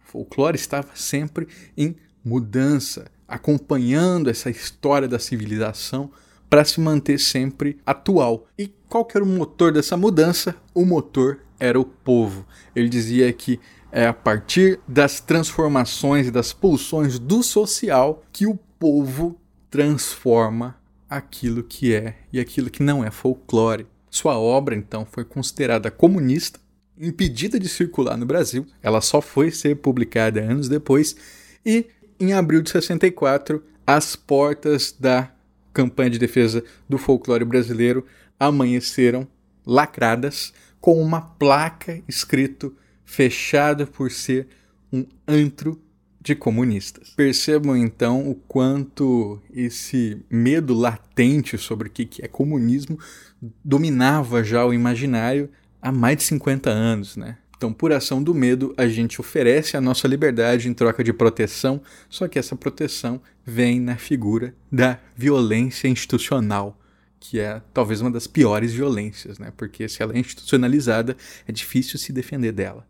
Folclore 0.00 0.56
estava 0.56 0.88
sempre 0.94 1.46
em 1.76 1.94
mudança, 2.24 3.10
acompanhando 3.28 4.30
essa 4.30 4.48
história 4.48 5.06
da 5.06 5.18
civilização 5.18 6.10
para 6.48 6.64
se 6.64 6.80
manter 6.80 7.18
sempre 7.18 7.78
atual. 7.84 8.46
E 8.58 8.72
qual 8.88 9.04
que 9.04 9.16
era 9.16 9.24
o 9.24 9.28
motor 9.28 9.72
dessa 9.72 9.96
mudança? 9.96 10.54
O 10.72 10.84
motor 10.84 11.40
era 11.58 11.78
o 11.78 11.84
povo. 11.84 12.46
Ele 12.74 12.88
dizia 12.88 13.32
que 13.32 13.58
é 13.90 14.06
a 14.06 14.12
partir 14.12 14.80
das 14.88 15.20
transformações 15.20 16.26
e 16.26 16.30
das 16.30 16.52
pulsões 16.52 17.18
do 17.18 17.42
social 17.42 18.22
que 18.32 18.46
o 18.46 18.56
povo 18.78 19.38
transforma 19.70 20.76
aquilo 21.08 21.62
que 21.62 21.94
é 21.94 22.16
e 22.32 22.40
aquilo 22.40 22.70
que 22.70 22.82
não 22.82 23.04
é 23.04 23.10
folclore. 23.10 23.86
Sua 24.10 24.38
obra, 24.38 24.74
então, 24.74 25.04
foi 25.04 25.24
considerada 25.24 25.90
comunista, 25.90 26.60
impedida 26.98 27.58
de 27.58 27.68
circular 27.68 28.16
no 28.16 28.26
Brasil. 28.26 28.66
Ela 28.82 29.00
só 29.00 29.20
foi 29.20 29.50
ser 29.50 29.76
publicada 29.76 30.40
anos 30.40 30.68
depois 30.68 31.16
e, 31.64 31.86
em 32.20 32.32
abril 32.32 32.62
de 32.62 32.70
64, 32.70 33.62
as 33.86 34.14
portas 34.14 34.94
da 34.98 35.33
campanha 35.74 36.10
de 36.10 36.18
defesa 36.18 36.64
do 36.88 36.96
folclore 36.96 37.44
brasileiro 37.44 38.06
amanheceram 38.40 39.26
lacradas 39.66 40.54
com 40.80 41.00
uma 41.02 41.20
placa 41.20 42.00
escrito 42.08 42.74
fechada 43.04 43.86
por 43.86 44.10
ser 44.10 44.46
um 44.92 45.04
antro 45.26 45.80
de 46.20 46.34
comunistas. 46.34 47.10
Percebam 47.10 47.76
então 47.76 48.30
o 48.30 48.34
quanto 48.34 49.42
esse 49.52 50.22
medo 50.30 50.72
latente 50.72 51.58
sobre 51.58 51.88
o 51.88 51.90
que 51.90 52.22
é 52.22 52.28
comunismo 52.28 52.98
dominava 53.62 54.42
já 54.42 54.64
o 54.64 54.72
imaginário 54.72 55.50
há 55.82 55.92
mais 55.92 56.16
de 56.16 56.22
50 56.24 56.70
anos, 56.70 57.16
né? 57.16 57.36
Então, 57.56 57.72
por 57.72 57.92
ação 57.92 58.22
do 58.22 58.34
medo, 58.34 58.74
a 58.76 58.86
gente 58.86 59.20
oferece 59.20 59.76
a 59.76 59.80
nossa 59.80 60.08
liberdade 60.08 60.68
em 60.68 60.74
troca 60.74 61.02
de 61.02 61.12
proteção, 61.12 61.80
só 62.08 62.26
que 62.28 62.38
essa 62.38 62.56
proteção 62.56 63.20
vem 63.44 63.80
na 63.80 63.96
figura 63.96 64.54
da 64.70 64.98
violência 65.16 65.88
institucional, 65.88 66.78
que 67.20 67.38
é 67.40 67.62
talvez 67.72 68.00
uma 68.00 68.10
das 68.10 68.26
piores 68.26 68.72
violências, 68.72 69.38
né? 69.38 69.52
Porque 69.56 69.88
se 69.88 70.02
ela 70.02 70.14
é 70.14 70.18
institucionalizada, 70.18 71.16
é 71.46 71.52
difícil 71.52 71.98
se 71.98 72.12
defender 72.12 72.52
dela. 72.52 72.86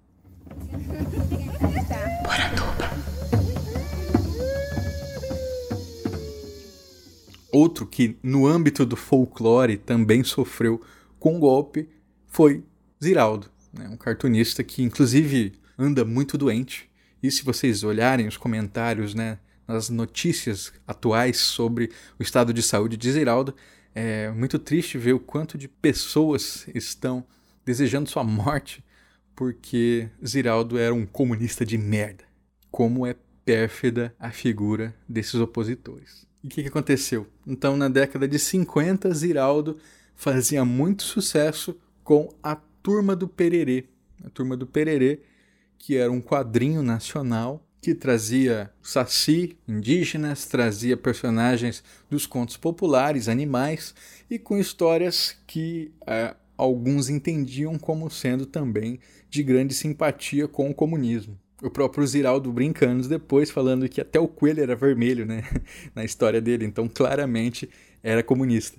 Outro 7.53 7.87
que, 7.87 8.17
no 8.21 8.49
âmbito 8.49 8.85
do 8.85 8.97
folclore, 8.97 9.77
também 9.77 10.25
sofreu 10.25 10.83
com 11.21 11.39
golpe 11.39 11.89
foi 12.27 12.65
Ziraldo, 13.03 13.49
né? 13.77 13.89
um 13.89 13.97
cartunista 13.97 14.63
que, 14.63 14.83
inclusive, 14.83 15.53
anda 15.79 16.05
muito 16.05 16.39
doente. 16.39 16.89
E 17.23 17.31
se 17.31 17.45
vocês 17.45 17.83
olharem 17.83 18.27
os 18.27 18.37
comentários 18.37 19.15
né, 19.15 19.39
nas 19.67 19.89
notícias 19.89 20.73
atuais 20.87 21.39
sobre 21.39 21.91
o 22.19 22.23
estado 22.23 22.53
de 22.53 22.63
saúde 22.63 22.97
de 22.97 23.11
Ziraldo, 23.11 23.55
é 23.95 24.31
muito 24.31 24.59
triste 24.59 24.99
ver 24.99 25.13
o 25.13 25.21
quanto 25.21 25.57
de 25.57 25.69
pessoas 25.69 26.67
estão 26.75 27.25
desejando 27.65 28.11
sua 28.11 28.25
morte 28.25 28.85
porque 29.35 30.09
Ziraldo 30.25 30.79
era 30.79 30.95
um 30.95 31.05
comunista 31.05 31.65
de 31.67 31.77
merda. 31.77 32.25
Como 32.71 33.07
é 33.07 33.17
pérfida 33.45 34.15
a 34.19 34.31
figura 34.31 34.95
desses 35.09 35.35
opositores. 35.35 36.27
E 36.43 36.47
o 36.47 36.51
que, 36.51 36.63
que 36.63 36.69
aconteceu? 36.69 37.27
Então, 37.47 37.77
na 37.77 37.89
década 37.89 38.27
de 38.29 38.39
50, 38.39 39.13
Ziraldo 39.13 39.79
fazia 40.15 40.65
muito 40.65 41.03
sucesso 41.03 41.77
com 42.03 42.29
a 42.43 42.59
Turma 42.85 43.17
do 43.17 43.27
Pererê. 43.27 43.87
A 44.23 44.29
Turma 44.29 44.59
do 44.59 44.67
Pererê, 44.67 45.21
que 45.79 45.97
era 45.97 46.13
um 46.13 46.21
quadrinho 46.21 46.83
nacional 46.83 47.67
que 47.81 47.95
trazia 47.95 48.71
saci, 48.83 49.57
indígenas, 49.67 50.45
trazia 50.45 50.95
personagens 50.95 51.83
dos 52.11 52.27
contos 52.27 52.59
populares, 52.59 53.27
animais, 53.27 53.95
e 54.31 54.39
com 54.39 54.59
histórias 54.59 55.35
que 55.47 55.93
é, 56.07 56.35
alguns 56.59 57.09
entendiam 57.09 57.79
como 57.79 58.11
sendo 58.11 58.45
também 58.45 59.01
de 59.31 59.43
grande 59.43 59.73
simpatia 59.73 60.47
com 60.47 60.69
o 60.69 60.75
comunismo 60.75 61.39
o 61.63 61.71
próprio 61.71 62.07
Ziraldo 62.07 62.53
brincando 62.53 63.09
depois, 63.09 63.51
falando 63.51 63.89
que 63.89 63.99
até 63.99 64.21
o 64.21 64.29
coelho 64.29 64.63
era 64.63 64.77
vermelho, 64.77 65.25
né? 65.25 65.45
Na 65.95 66.05
história 66.05 66.39
dele, 66.39 66.67
então 66.67 66.87
claramente 66.87 67.71
era 68.03 68.23
comunista. 68.23 68.77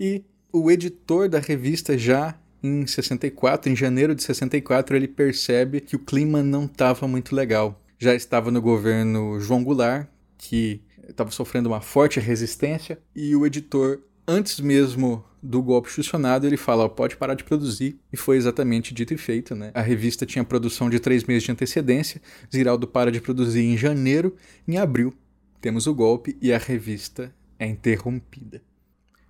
E 0.00 0.24
o 0.52 0.68
editor 0.68 1.28
da 1.28 1.38
revista 1.38 1.96
já 1.96 2.36
em 2.62 2.86
64, 2.86 3.70
em 3.70 3.76
janeiro 3.76 4.14
de 4.14 4.22
64, 4.22 4.96
ele 4.96 5.08
percebe 5.08 5.80
que 5.80 5.96
o 5.96 5.98
clima 5.98 6.42
não 6.42 6.64
estava 6.64 7.06
muito 7.06 7.34
legal. 7.34 7.80
Já 7.98 8.14
estava 8.14 8.50
no 8.50 8.60
governo 8.60 9.40
João 9.40 9.64
Goulart, 9.64 10.06
que 10.36 10.80
estava 11.08 11.30
sofrendo 11.30 11.68
uma 11.68 11.80
forte 11.80 12.20
resistência, 12.20 12.98
e 13.14 13.34
o 13.34 13.46
editor 13.46 14.00
antes 14.26 14.60
mesmo 14.60 15.24
do 15.42 15.62
golpe 15.62 15.88
institucionado, 15.88 16.46
ele 16.46 16.56
fala: 16.56 16.88
pode 16.88 17.16
parar 17.16 17.34
de 17.34 17.44
produzir. 17.44 17.98
E 18.12 18.16
foi 18.16 18.36
exatamente 18.36 18.92
dito 18.92 19.14
e 19.14 19.16
feito. 19.16 19.54
Né? 19.54 19.70
A 19.74 19.80
revista 19.80 20.26
tinha 20.26 20.44
produção 20.44 20.90
de 20.90 20.98
três 20.98 21.24
meses 21.24 21.44
de 21.44 21.52
antecedência. 21.52 22.20
Ziraldo 22.52 22.86
para 22.86 23.12
de 23.12 23.20
produzir 23.20 23.62
em 23.62 23.76
janeiro. 23.76 24.34
Em 24.66 24.76
abril, 24.76 25.14
temos 25.60 25.86
o 25.86 25.94
golpe 25.94 26.36
e 26.40 26.52
a 26.52 26.58
revista 26.58 27.32
é 27.58 27.66
interrompida. 27.66 28.60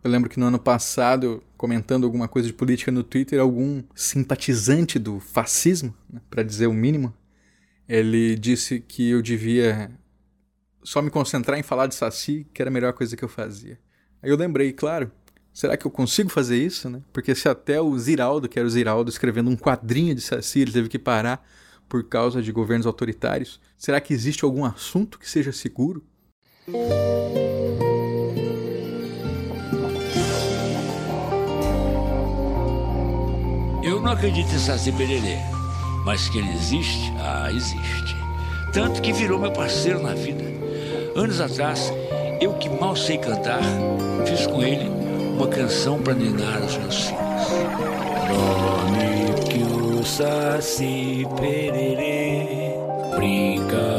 Eu 0.07 0.11
lembro 0.11 0.31
que 0.31 0.38
no 0.38 0.47
ano 0.47 0.59
passado, 0.61 1.42
comentando 1.57 2.05
alguma 2.05 2.29
coisa 2.29 2.47
de 2.47 2.55
política 2.55 2.92
no 2.92 3.03
Twitter, 3.03 3.40
algum 3.40 3.83
simpatizante 3.92 5.01
do 5.01 5.19
fascismo, 5.19 5.92
né, 6.09 6.21
para 6.31 6.45
dizer 6.45 6.69
o 6.69 6.73
mínimo, 6.73 7.12
ele 7.88 8.37
disse 8.37 8.79
que 8.79 9.11
eu 9.11 9.21
devia 9.21 9.90
só 10.85 11.03
me 11.03 11.11
concentrar 11.11 11.59
em 11.59 11.64
falar 11.64 11.88
de 11.88 11.97
Saci, 11.97 12.47
que 12.55 12.62
era 12.62 12.71
a 12.71 12.73
melhor 12.73 12.92
coisa 12.92 13.16
que 13.16 13.25
eu 13.25 13.29
fazia. 13.29 13.81
Aí 14.23 14.31
eu 14.31 14.37
lembrei, 14.37 14.73
claro, 14.73 15.11
será 15.53 15.77
que 15.77 15.85
eu 15.85 15.90
consigo 15.90 16.31
fazer 16.31 16.57
isso, 16.57 16.88
né? 16.88 17.03
Porque 17.12 17.35
se 17.35 17.49
até 17.49 17.81
o 17.81 17.99
Ziraldo, 17.99 18.49
que 18.49 18.61
era 18.61 18.69
o 18.69 18.71
Ziraldo, 18.71 19.11
escrevendo 19.11 19.51
um 19.51 19.57
quadrinho 19.57 20.14
de 20.14 20.21
Saci, 20.21 20.61
ele 20.61 20.71
teve 20.71 20.88
que 20.88 21.01
parar 21.01 21.45
por 21.88 22.05
causa 22.05 22.40
de 22.40 22.53
governos 22.53 22.87
autoritários? 22.87 23.61
Será 23.77 24.01
que 24.01 24.14
existe 24.14 24.45
algum 24.45 24.64
assunto 24.64 25.19
que 25.19 25.29
seja 25.29 25.51
seguro? 25.51 26.05
Não 34.07 34.12
acredito 34.12 34.55
em 34.55 34.59
Saci 34.61 34.92
Pererê, 34.92 35.37
mas 36.05 36.29
que 36.29 36.38
ele 36.38 36.53
existe, 36.53 37.12
ah, 37.19 37.51
existe. 37.51 38.16
Tanto 38.73 39.03
que 39.03 39.12
virou 39.12 39.37
meu 39.37 39.51
parceiro 39.51 40.01
na 40.01 40.14
vida. 40.14 40.45
Anos 41.16 41.40
atrás, 41.40 41.92
eu 42.40 42.55
que 42.55 42.69
mal 42.69 42.95
sei 42.95 43.19
cantar, 43.19 43.61
fiz 44.25 44.47
com 44.47 44.62
ele 44.62 44.88
uma 45.37 45.49
canção 45.49 46.01
para 46.01 46.14
ninar 46.14 46.62
os 46.62 46.77
meus 46.77 47.01
filhos. 47.01 47.49
Dorme 48.29 49.42
que 49.51 49.99
o 49.99 50.05
Saci 50.05 51.27
Pererê 51.40 52.77
brinca 53.16 53.95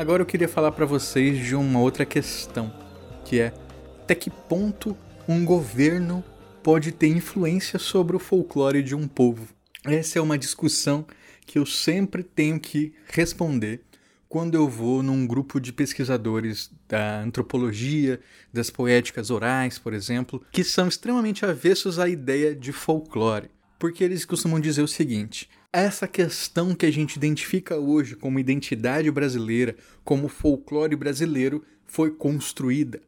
Agora 0.00 0.22
eu 0.22 0.26
queria 0.26 0.48
falar 0.48 0.72
para 0.72 0.86
vocês 0.86 1.38
de 1.46 1.54
uma 1.54 1.78
outra 1.78 2.06
questão, 2.06 2.72
que 3.22 3.38
é 3.38 3.52
até 4.00 4.14
que 4.14 4.30
ponto 4.30 4.96
um 5.28 5.44
governo 5.44 6.24
pode 6.62 6.90
ter 6.90 7.08
influência 7.08 7.78
sobre 7.78 8.16
o 8.16 8.18
folclore 8.18 8.82
de 8.82 8.94
um 8.94 9.06
povo. 9.06 9.46
Essa 9.84 10.18
é 10.18 10.22
uma 10.22 10.38
discussão 10.38 11.04
que 11.44 11.58
eu 11.58 11.66
sempre 11.66 12.22
tenho 12.22 12.58
que 12.58 12.94
responder 13.08 13.82
quando 14.26 14.54
eu 14.54 14.66
vou 14.66 15.02
num 15.02 15.26
grupo 15.26 15.60
de 15.60 15.70
pesquisadores 15.70 16.70
da 16.88 17.20
antropologia, 17.20 18.20
das 18.50 18.70
poéticas 18.70 19.28
orais, 19.28 19.78
por 19.78 19.92
exemplo, 19.92 20.42
que 20.50 20.64
são 20.64 20.88
extremamente 20.88 21.44
avessos 21.44 21.98
à 21.98 22.08
ideia 22.08 22.54
de 22.54 22.72
folclore. 22.72 23.50
Porque 23.80 24.04
eles 24.04 24.26
costumam 24.26 24.60
dizer 24.60 24.82
o 24.82 24.86
seguinte: 24.86 25.48
essa 25.72 26.06
questão 26.06 26.74
que 26.74 26.84
a 26.84 26.90
gente 26.92 27.16
identifica 27.16 27.78
hoje 27.78 28.14
como 28.14 28.38
identidade 28.38 29.10
brasileira, 29.10 29.74
como 30.04 30.28
folclore 30.28 30.94
brasileiro, 30.94 31.64
foi 31.86 32.10
construída. 32.10 33.00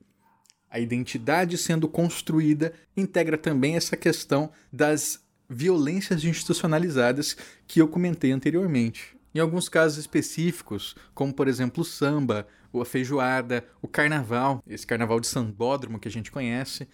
A 0.70 0.80
identidade 0.80 1.58
sendo 1.58 1.86
construída 1.86 2.72
integra 2.96 3.36
também 3.36 3.76
essa 3.76 3.98
questão 3.98 4.50
das 4.72 5.22
violências 5.46 6.24
institucionalizadas 6.24 7.36
que 7.66 7.82
eu 7.82 7.86
comentei 7.86 8.32
anteriormente. 8.32 9.14
Em 9.34 9.40
alguns 9.40 9.68
casos 9.68 9.98
específicos, 9.98 10.96
como 11.14 11.34
por 11.34 11.48
exemplo 11.48 11.82
o 11.82 11.84
samba, 11.84 12.46
a 12.72 12.84
feijoada, 12.86 13.62
o 13.82 13.88
carnaval, 13.88 14.62
esse 14.66 14.86
carnaval 14.86 15.20
de 15.20 15.26
sambódromo 15.26 15.98
que 15.98 16.08
a 16.08 16.10
gente 16.10 16.30
conhece, 16.32 16.88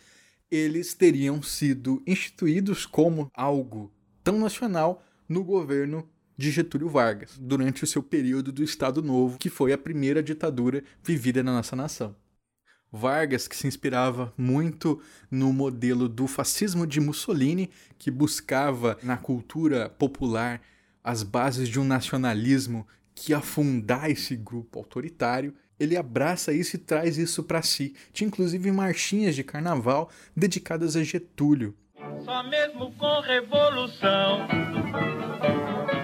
eles 0.50 0.94
teriam 0.94 1.42
sido 1.42 2.02
instituídos 2.06 2.86
como 2.86 3.30
algo 3.34 3.92
tão 4.24 4.38
nacional 4.38 5.02
no 5.28 5.44
governo 5.44 6.08
de 6.36 6.50
Getúlio 6.50 6.88
Vargas, 6.88 7.36
durante 7.38 7.82
o 7.82 7.86
seu 7.86 8.02
período 8.02 8.52
do 8.52 8.62
Estado 8.62 9.02
Novo, 9.02 9.38
que 9.38 9.50
foi 9.50 9.72
a 9.72 9.78
primeira 9.78 10.22
ditadura 10.22 10.84
vivida 11.02 11.42
na 11.42 11.52
nossa 11.52 11.74
nação. 11.74 12.14
Vargas, 12.90 13.46
que 13.46 13.56
se 13.56 13.66
inspirava 13.66 14.32
muito 14.36 15.00
no 15.30 15.52
modelo 15.52 16.08
do 16.08 16.26
fascismo 16.26 16.86
de 16.86 17.00
Mussolini, 17.00 17.70
que 17.98 18.10
buscava 18.10 18.96
na 19.02 19.16
cultura 19.16 19.90
popular 19.90 20.62
as 21.02 21.22
bases 21.22 21.68
de 21.68 21.78
um 21.78 21.84
nacionalismo 21.84 22.86
que 23.14 23.34
afundar 23.34 24.10
esse 24.10 24.36
grupo 24.36 24.78
autoritário, 24.78 25.54
ele 25.78 25.96
abraça 25.96 26.52
isso 26.52 26.76
e 26.76 26.78
traz 26.78 27.18
isso 27.18 27.42
para 27.42 27.62
si. 27.62 27.94
Tinha 28.12 28.28
inclusive 28.28 28.70
marchinhas 28.72 29.34
de 29.34 29.44
carnaval 29.44 30.10
dedicadas 30.36 30.96
a 30.96 31.02
Getúlio. 31.02 31.74
Só 32.24 32.42
mesmo 32.42 32.92
com 32.92 33.20
revolução, 33.20 34.46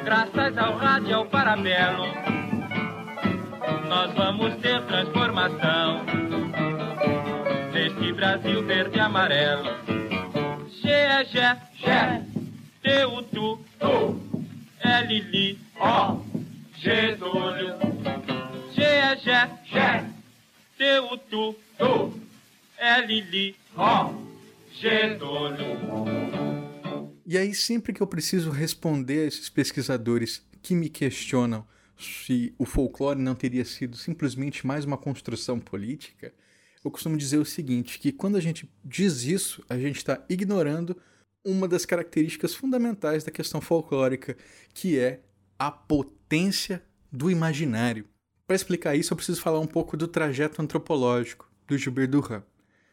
graças 0.04 0.56
ao 0.58 0.76
rádio 0.76 1.10
e 1.10 1.12
ao 1.12 1.26
parabelo, 1.26 2.04
nós 3.88 4.14
vamos 4.14 4.54
ter 4.60 4.84
transformação 4.86 6.04
neste 7.72 8.12
Brasil 8.12 8.64
verde 8.64 8.96
e 8.96 9.00
amarelo. 9.00 9.70
G 10.82 10.88
é 10.88 11.24
Gé, 11.24 12.22
T 12.82 13.04
U 13.06 13.22
Tu, 13.22 13.58
Tu, 13.78 14.20
L 14.80 15.20
Li, 15.20 15.58
O, 15.80 16.20
Getúlio. 16.78 17.93
G 18.74 18.82
é 18.82 19.16
Gé, 19.16 19.58
Gé, 19.66 20.04
T 20.76 20.84
Tu, 21.30 21.56
Tu, 21.78 22.20
L 22.76 23.20
Li, 23.20 23.54
O, 23.76 24.14
Getúlio. 24.72 25.78
E 27.24 27.38
aí, 27.38 27.54
sempre 27.54 27.92
que 27.92 28.00
eu 28.02 28.06
preciso 28.06 28.50
responder 28.50 29.20
a 29.20 29.26
esses 29.26 29.48
pesquisadores 29.48 30.44
que 30.60 30.74
me 30.74 30.90
questionam 30.90 31.64
se 31.96 32.52
o 32.58 32.64
folclore 32.64 33.20
não 33.20 33.36
teria 33.36 33.64
sido 33.64 33.96
simplesmente 33.96 34.66
mais 34.66 34.84
uma 34.84 34.98
construção 34.98 35.60
política, 35.60 36.34
eu 36.84 36.90
costumo 36.90 37.16
dizer 37.16 37.38
o 37.38 37.44
seguinte: 37.44 38.00
que 38.00 38.10
quando 38.10 38.36
a 38.36 38.40
gente 38.40 38.68
diz 38.84 39.22
isso, 39.22 39.64
a 39.68 39.78
gente 39.78 39.98
está 39.98 40.20
ignorando 40.28 41.00
uma 41.44 41.68
das 41.68 41.86
características 41.86 42.56
fundamentais 42.56 43.22
da 43.22 43.30
questão 43.30 43.60
folclórica, 43.60 44.36
que 44.72 44.98
é 44.98 45.20
a 45.56 45.70
potência 45.70 46.82
do 47.12 47.30
imaginário. 47.30 48.08
Para 48.46 48.56
explicar 48.56 48.94
isso, 48.94 49.12
eu 49.12 49.16
preciso 49.16 49.40
falar 49.40 49.58
um 49.58 49.66
pouco 49.66 49.96
do 49.96 50.06
trajeto 50.06 50.60
antropológico 50.60 51.50
do 51.66 51.78
Gilbert 51.78 52.08
Durand. 52.08 52.42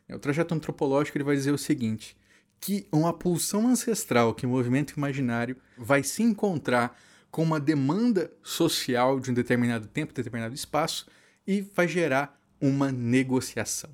O 0.10 0.20
trajeto 0.20 0.54
antropológico 0.54 1.18
ele 1.18 1.26
vai 1.26 1.36
dizer 1.36 1.52
o 1.52 1.58
seguinte: 1.58 2.16
que 2.60 2.88
uma 2.92 3.12
pulsão 3.12 3.68
ancestral 3.68 4.34
que 4.34 4.46
o 4.46 4.50
movimento 4.50 4.92
imaginário 4.92 5.58
vai 5.78 6.04
se 6.04 6.24
encontrar 6.24 6.98
com 7.30 7.44
uma 7.44 7.60
demanda 7.60 8.32
social 8.44 9.20
de 9.20 9.32
um 9.32 9.34
determinado 9.34 9.88
tempo, 9.88 10.14
determinado 10.14 10.54
espaço, 10.54 11.08
e 11.48 11.62
vai 11.62 11.88
gerar 11.88 12.40
uma 12.60 12.92
negociação. 12.92 13.90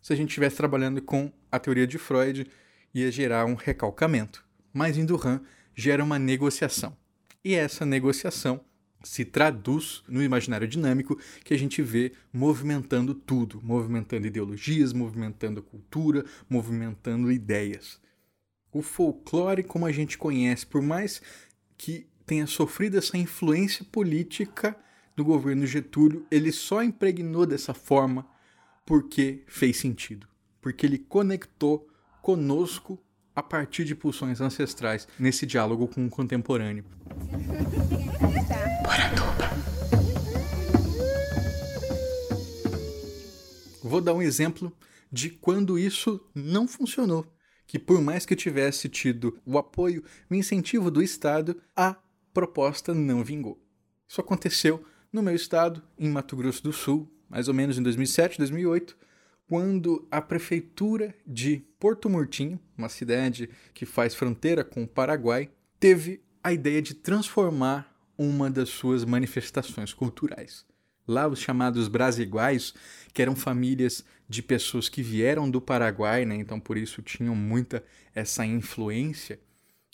Se 0.00 0.12
a 0.12 0.16
gente 0.16 0.28
estivesse 0.28 0.56
trabalhando 0.56 1.00
com 1.02 1.32
a 1.50 1.58
teoria 1.58 1.86
de 1.86 1.98
Freud, 1.98 2.46
ia 2.94 3.10
gerar 3.10 3.46
um 3.46 3.54
recalcamento. 3.54 4.44
Mas 4.72 4.96
em 4.96 5.04
Durand 5.04 5.40
gera 5.74 6.02
uma 6.02 6.18
negociação. 6.18 6.96
E 7.44 7.54
essa 7.54 7.84
negociação 7.84 8.60
se 9.04 9.24
traduz 9.24 10.02
no 10.08 10.22
imaginário 10.22 10.66
dinâmico 10.66 11.18
que 11.44 11.54
a 11.54 11.58
gente 11.58 11.82
vê 11.82 12.12
movimentando 12.32 13.14
tudo, 13.14 13.60
movimentando 13.62 14.26
ideologias, 14.26 14.92
movimentando 14.92 15.62
cultura, 15.62 16.24
movimentando 16.48 17.30
ideias. 17.30 18.00
O 18.72 18.82
folclore, 18.82 19.62
como 19.62 19.86
a 19.86 19.92
gente 19.92 20.16
conhece, 20.16 20.66
por 20.66 20.80
mais 20.80 21.20
que 21.76 22.06
tenha 22.24 22.46
sofrido 22.46 22.96
essa 22.96 23.18
influência 23.18 23.84
política 23.84 24.76
do 25.14 25.24
governo 25.24 25.66
Getúlio, 25.66 26.26
ele 26.30 26.50
só 26.50 26.82
impregnou 26.82 27.44
dessa 27.44 27.74
forma 27.74 28.26
porque 28.86 29.42
fez 29.46 29.76
sentido, 29.76 30.26
porque 30.60 30.86
ele 30.86 30.98
conectou 30.98 31.88
conosco 32.22 32.98
a 33.34 33.42
partir 33.42 33.84
de 33.84 33.94
pulsões 33.94 34.40
ancestrais 34.40 35.08
nesse 35.18 35.46
diálogo 35.46 35.88
com 35.88 36.06
o 36.06 36.10
contemporâneo. 36.10 36.84
Vou 43.82 44.00
dar 44.00 44.14
um 44.14 44.22
exemplo 44.22 44.72
de 45.10 45.28
quando 45.28 45.78
isso 45.78 46.20
não 46.34 46.66
funcionou. 46.66 47.26
Que 47.66 47.78
por 47.78 48.00
mais 48.00 48.26
que 48.26 48.36
tivesse 48.36 48.88
tido 48.88 49.38
o 49.46 49.56
apoio 49.58 50.02
e 50.30 50.34
o 50.34 50.36
incentivo 50.36 50.90
do 50.90 51.02
Estado, 51.02 51.60
a 51.76 51.96
proposta 52.32 52.92
não 52.92 53.22
vingou. 53.22 53.62
Isso 54.08 54.20
aconteceu 54.20 54.84
no 55.12 55.22
meu 55.22 55.34
estado, 55.34 55.82
em 55.98 56.08
Mato 56.08 56.36
Grosso 56.36 56.62
do 56.62 56.72
Sul, 56.72 57.10
mais 57.28 57.48
ou 57.48 57.54
menos 57.54 57.78
em 57.78 57.82
2007, 57.82 58.38
2008, 58.38 58.96
quando 59.52 60.08
a 60.10 60.22
prefeitura 60.22 61.14
de 61.26 61.62
Porto 61.78 62.08
Murtinho, 62.08 62.58
uma 62.74 62.88
cidade 62.88 63.50
que 63.74 63.84
faz 63.84 64.14
fronteira 64.14 64.64
com 64.64 64.82
o 64.82 64.88
Paraguai, 64.88 65.50
teve 65.78 66.22
a 66.42 66.54
ideia 66.54 66.80
de 66.80 66.94
transformar 66.94 67.94
uma 68.16 68.50
das 68.50 68.70
suas 68.70 69.04
manifestações 69.04 69.92
culturais. 69.92 70.64
Lá, 71.06 71.28
os 71.28 71.38
chamados 71.38 71.86
brasiguais, 71.86 72.72
que 73.12 73.20
eram 73.20 73.36
famílias 73.36 74.02
de 74.26 74.42
pessoas 74.42 74.88
que 74.88 75.02
vieram 75.02 75.50
do 75.50 75.60
Paraguai, 75.60 76.24
né, 76.24 76.34
então 76.36 76.58
por 76.58 76.78
isso 76.78 77.02
tinham 77.02 77.36
muita 77.36 77.84
essa 78.14 78.46
influência, 78.46 79.38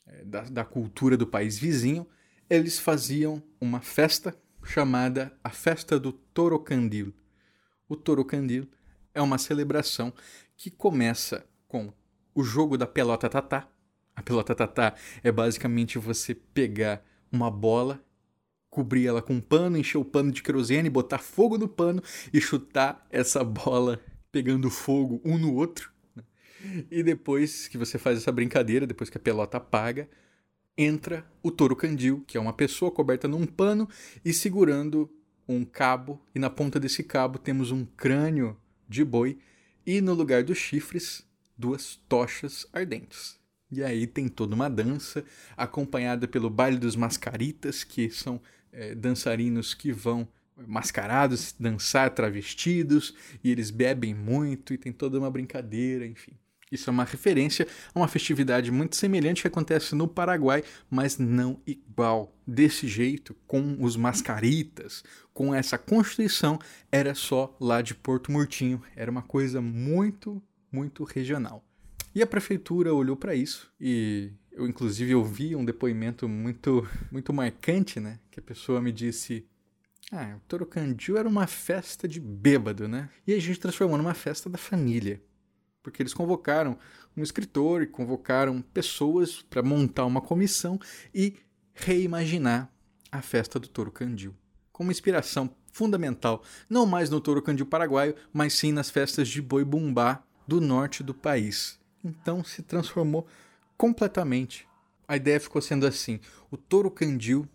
é, 0.06 0.24
da, 0.24 0.42
da 0.42 0.64
cultura 0.64 1.16
do 1.16 1.26
país 1.26 1.58
vizinho, 1.58 2.06
eles 2.48 2.78
faziam 2.78 3.42
uma 3.60 3.80
festa 3.80 4.38
chamada 4.62 5.36
a 5.42 5.50
Festa 5.50 5.98
do 5.98 6.12
Torocandil. 6.12 7.12
O 7.88 7.96
Torocandil 7.96 8.68
é 9.14 9.20
uma 9.20 9.38
celebração 9.38 10.12
que 10.56 10.70
começa 10.70 11.46
com 11.66 11.92
o 12.34 12.42
jogo 12.42 12.76
da 12.76 12.86
pelota 12.86 13.28
tatá. 13.28 13.68
A 14.14 14.22
pelota 14.22 14.54
tatá 14.54 14.94
é 15.22 15.30
basicamente 15.30 15.98
você 15.98 16.34
pegar 16.34 17.04
uma 17.30 17.50
bola, 17.50 18.02
cobrir 18.70 19.06
ela 19.06 19.22
com 19.22 19.34
um 19.34 19.40
pano, 19.40 19.78
encher 19.78 19.98
o 19.98 20.04
pano 20.04 20.30
de 20.30 20.42
querosene, 20.42 20.90
botar 20.90 21.18
fogo 21.18 21.56
no 21.56 21.68
pano 21.68 22.02
e 22.32 22.40
chutar 22.40 23.06
essa 23.10 23.42
bola 23.44 24.00
pegando 24.30 24.70
fogo 24.70 25.20
um 25.24 25.38
no 25.38 25.54
outro. 25.54 25.92
né? 26.14 26.24
E 26.90 27.02
depois 27.02 27.68
que 27.68 27.78
você 27.78 27.98
faz 27.98 28.18
essa 28.18 28.32
brincadeira, 28.32 28.86
depois 28.86 29.08
que 29.10 29.18
a 29.18 29.20
pelota 29.20 29.56
apaga, 29.56 30.08
entra 30.76 31.24
o 31.42 31.50
touro 31.50 31.74
candil, 31.74 32.24
que 32.26 32.36
é 32.36 32.40
uma 32.40 32.52
pessoa 32.52 32.90
coberta 32.90 33.26
num 33.26 33.46
pano 33.46 33.88
e 34.24 34.32
segurando 34.32 35.10
um 35.48 35.64
cabo, 35.64 36.20
e 36.34 36.38
na 36.38 36.50
ponta 36.50 36.78
desse 36.78 37.02
cabo 37.02 37.38
temos 37.38 37.70
um 37.70 37.84
crânio 37.84 38.56
de 38.88 39.04
boi, 39.04 39.38
e 39.86 40.00
no 40.00 40.14
lugar 40.14 40.42
dos 40.42 40.58
chifres, 40.58 41.26
duas 41.56 41.96
tochas 42.08 42.66
ardentes. 42.72 43.38
E 43.70 43.82
aí 43.82 44.06
tem 44.06 44.28
toda 44.28 44.54
uma 44.54 44.70
dança, 44.70 45.24
acompanhada 45.56 46.26
pelo 46.26 46.48
baile 46.48 46.78
dos 46.78 46.96
mascaritas, 46.96 47.84
que 47.84 48.08
são 48.10 48.40
eh, 48.72 48.94
dançarinos 48.94 49.74
que 49.74 49.92
vão 49.92 50.26
mascarados 50.66 51.54
dançar 51.58 52.10
travestidos, 52.10 53.14
e 53.44 53.50
eles 53.50 53.70
bebem 53.70 54.14
muito, 54.14 54.72
e 54.72 54.78
tem 54.78 54.92
toda 54.92 55.18
uma 55.18 55.30
brincadeira, 55.30 56.06
enfim. 56.06 56.32
Isso 56.70 56.90
é 56.90 56.92
uma 56.92 57.04
referência 57.04 57.66
a 57.94 57.98
uma 57.98 58.08
festividade 58.08 58.70
muito 58.70 58.96
semelhante 58.96 59.42
que 59.42 59.48
acontece 59.48 59.94
no 59.94 60.06
Paraguai, 60.06 60.62
mas 60.90 61.18
não 61.18 61.60
igual. 61.66 62.34
Desse 62.46 62.88
jeito, 62.88 63.36
com 63.46 63.76
os 63.80 63.96
mascaritas, 63.96 65.04
com 65.34 65.54
essa 65.54 65.76
constituição, 65.76 66.58
era 66.90 67.14
só 67.14 67.54
lá 67.60 67.82
de 67.82 67.94
Porto 67.94 68.32
Murtinho. 68.32 68.82
Era 68.96 69.10
uma 69.10 69.22
coisa 69.22 69.60
muito, 69.60 70.42
muito 70.72 71.04
regional. 71.04 71.62
E 72.14 72.22
a 72.22 72.26
prefeitura 72.26 72.92
olhou 72.92 73.16
para 73.16 73.34
isso 73.34 73.70
e 73.80 74.32
eu 74.50 74.66
inclusive 74.66 75.14
ouvi 75.14 75.54
um 75.54 75.64
depoimento 75.64 76.28
muito 76.28 76.88
muito 77.12 77.32
marcante, 77.32 78.00
né, 78.00 78.18
que 78.30 78.40
a 78.40 78.42
pessoa 78.42 78.80
me 78.80 78.90
disse: 78.90 79.46
"Ah, 80.10 80.36
o 80.36 80.40
Torocandil 80.48 81.16
era 81.16 81.28
uma 81.28 81.46
festa 81.46 82.08
de 82.08 82.18
bêbado, 82.18 82.88
né? 82.88 83.08
E 83.26 83.34
a 83.34 83.38
gente 83.38 83.60
transformou 83.60 83.96
numa 83.96 84.14
festa 84.14 84.50
da 84.50 84.58
família." 84.58 85.22
Porque 85.82 86.02
eles 86.02 86.14
convocaram 86.14 86.78
um 87.16 87.22
escritor 87.22 87.82
e 87.82 87.86
convocaram 87.86 88.62
pessoas 88.62 89.42
para 89.42 89.62
montar 89.62 90.04
uma 90.04 90.20
comissão 90.20 90.78
e 91.14 91.36
reimaginar 91.74 92.70
a 93.10 93.22
festa 93.22 93.58
do 93.58 93.68
Touro 93.68 93.90
Candil, 93.90 94.34
com 94.72 94.82
uma 94.82 94.92
inspiração 94.92 95.50
fundamental, 95.72 96.42
não 96.68 96.86
mais 96.86 97.10
no 97.10 97.20
Touro 97.20 97.42
Candil 97.42 97.66
paraguaio, 97.66 98.14
mas 98.32 98.54
sim 98.54 98.72
nas 98.72 98.90
festas 98.90 99.28
de 99.28 99.40
boi 99.40 99.64
bumbá 99.64 100.22
do 100.46 100.60
norte 100.60 101.02
do 101.02 101.14
país. 101.14 101.78
Então 102.04 102.44
se 102.44 102.62
transformou 102.62 103.26
completamente. 103.76 104.66
A 105.06 105.16
ideia 105.16 105.40
ficou 105.40 105.62
sendo 105.62 105.86
assim: 105.86 106.20
o 106.50 106.56
Touro 106.56 106.90
Candil 106.90 107.48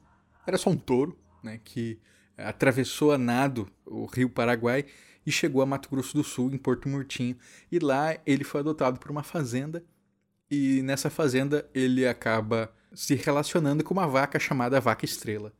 era 0.46 0.58
só 0.58 0.70
um 0.70 0.78
touro, 0.78 1.18
né, 1.42 1.60
que 1.64 2.00
atravessou 2.38 3.12
a 3.12 3.18
nado 3.18 3.70
o 3.86 4.06
rio 4.06 4.30
Paraguai 4.30 4.86
e 5.26 5.32
chegou 5.32 5.62
a 5.62 5.66
Mato 5.66 5.90
Grosso 5.90 6.16
do 6.16 6.24
Sul, 6.24 6.54
em 6.54 6.58
Porto 6.58 6.90
Murtinho. 6.90 7.38
E 7.72 7.80
lá 7.80 8.18
ele 8.26 8.44
foi 8.44 8.62
adotado 8.62 9.00
por 9.00 9.12
uma 9.12 9.24
fazenda, 9.24 9.84
e 10.50 10.82
nessa 10.84 11.10
fazenda 11.10 11.70
ele 11.74 12.08
acaba 12.08 12.74
se 12.94 13.16
relacionando 13.16 13.84
com 13.84 13.94
uma 13.94 14.08
vaca 14.08 14.40
chamada 14.40 14.80
Vaca 14.80 15.06
Estrela. 15.06 15.52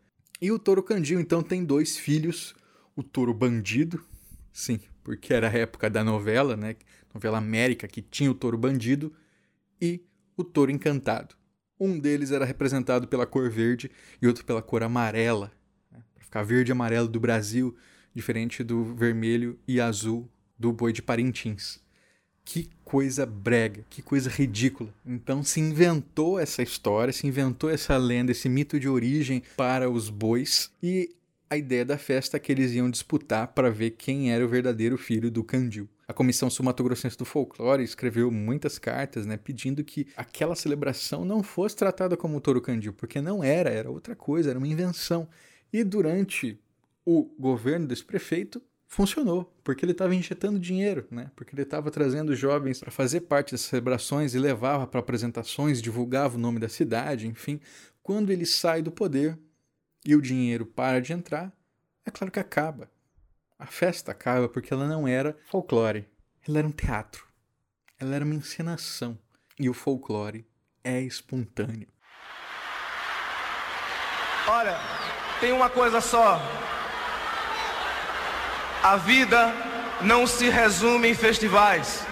E 0.42 0.52
o 0.52 0.60
touro 0.60 0.84
Candil 0.84 1.20
então 1.20 1.42
tem 1.42 1.64
dois 1.64 1.98
filhos, 1.98 2.56
o 2.96 3.02
touro 3.02 3.34
bandido, 3.34 4.04
sim, 4.52 4.80
porque 5.04 5.34
era 5.34 5.50
a 5.50 5.54
época 5.54 5.90
da 5.90 6.04
novela, 6.04 6.56
né, 6.56 6.76
novela 7.14 7.38
América 7.38 7.88
que 7.88 8.02
tinha 8.02 8.30
o 8.30 8.36
touro 8.36 8.58
bandido, 8.58 9.14
e 9.82 10.06
o 10.38 10.44
touro 10.44 10.72
encantado. 10.72 11.36
Um 11.80 12.00
deles 12.00 12.32
era 12.32 12.46
representado 12.46 13.08
pela 13.08 13.26
cor 13.26 13.50
verde 13.50 13.90
e 14.22 14.28
outro 14.28 14.46
pela 14.46 14.62
cor 14.62 14.84
amarela, 14.84 15.52
né, 15.92 16.04
para 16.14 16.24
ficar 16.24 16.44
verde 16.44 16.72
e 16.72 16.74
amarelo 16.74 17.08
do 17.08 17.20
Brasil, 17.20 17.76
diferente 18.14 18.64
do 18.64 18.84
vermelho 18.84 19.58
e 19.68 19.80
azul 19.80 20.30
do 20.58 20.72
boi 20.72 20.94
de 20.94 21.02
Parintins. 21.02 21.82
Que 22.46 22.70
coisa 22.84 23.26
brega, 23.26 23.86
que 23.90 24.02
coisa 24.02 24.30
ridícula. 24.30 24.94
Então 25.06 25.44
se 25.44 25.60
inventou 25.60 26.40
essa 26.40 26.62
história, 26.62 27.14
se 27.14 27.26
inventou 27.26 27.70
essa 27.70 27.96
lenda, 27.98 28.32
esse 28.32 28.50
mito 28.50 28.80
de 28.80 28.90
origem 28.90 29.42
para 29.56 29.90
os 29.90 30.10
bois 30.10 30.72
e 30.82 31.16
a 31.50 31.58
ideia 31.58 31.86
da 31.86 31.98
festa 31.98 32.38
é 32.38 32.40
que 32.40 32.52
eles 32.52 32.72
iam 32.72 32.90
disputar 32.90 33.48
para 33.50 33.70
ver 33.70 33.92
quem 33.92 34.32
era 34.32 34.44
o 34.44 34.50
verdadeiro 34.50 34.98
filho 34.98 35.30
do 35.30 35.44
Candil. 35.44 35.88
A 36.08 36.12
Comissão 36.12 36.50
Sul-Mato-Grossense 36.50 37.18
do 37.18 37.26
Folclore 37.26 37.84
escreveu 37.84 38.32
muitas 38.32 38.80
cartas, 38.80 39.26
né, 39.26 39.38
pedindo 39.38 39.84
que 39.84 40.08
aquela 40.18 40.56
celebração 40.56 41.24
não 41.24 41.44
fosse 41.44 41.76
tratada 41.76 42.18
como 42.18 42.38
o 42.38 42.42
Touro 42.42 42.60
Candil, 42.60 42.92
porque 42.92 43.22
não 43.22 43.44
era, 43.44 43.70
era 43.70 43.92
outra 43.92 44.16
coisa, 44.16 44.50
era 44.50 44.58
uma 44.58 44.68
invenção. 44.68 45.28
E 45.72 45.84
durante 45.84 46.60
o 47.06 47.24
governo 47.38 47.88
desse 47.88 48.04
prefeito 48.04 48.62
funcionou, 48.88 49.52
porque 49.64 49.84
ele 49.84 49.92
estava 49.92 50.14
injetando 50.14 50.60
dinheiro, 50.60 51.08
né? 51.10 51.32
Porque 51.36 51.56
ele 51.56 51.64
estava 51.64 51.90
trazendo 51.90 52.36
jovens 52.36 52.80
para 52.80 52.92
fazer 52.92 53.22
parte 53.22 53.52
das 53.52 53.62
celebrações 53.62 54.36
e 54.36 54.40
levava 54.40 54.86
para 54.86 55.00
apresentações, 55.00 55.82
divulgava 55.82 56.36
o 56.36 56.40
nome 56.40 56.60
da 56.60 56.70
cidade, 56.70 57.28
enfim. 57.28 57.60
Quando 58.04 58.32
ele 58.32 58.46
sai 58.46 58.82
do 58.82 58.92
poder 58.92 59.38
e 60.06 60.16
o 60.16 60.22
dinheiro 60.22 60.66
para 60.66 61.02
de 61.02 61.12
entrar, 61.12 61.52
é 62.06 62.12
claro 62.12 62.32
que 62.32 62.40
acaba. 62.40 62.92
A 63.58 63.66
festa 63.66 64.12
acaba 64.12 64.48
porque 64.48 64.74
ela 64.74 64.88
não 64.88 65.08
era 65.08 65.38
folclore, 65.50 66.08
ela 66.48 66.60
era 66.60 66.68
um 66.68 66.72
teatro. 66.72 67.26
Ela 68.00 68.16
era 68.16 68.26
uma 68.26 68.36
encenação. 68.36 69.18
E 69.58 69.70
o 69.70 69.74
folclore 69.74 70.46
é 70.84 71.02
espontâneo. 71.02 71.88
Olha, 74.48 74.78
tem 75.40 75.54
uma 75.54 75.70
coisa 75.70 76.02
só 76.02 76.38
a 78.84 78.98
vida 78.98 79.54
não 80.02 80.28
se 80.28 80.50
resume 80.50 81.10
em 81.10 81.16
festivais. 81.16 82.06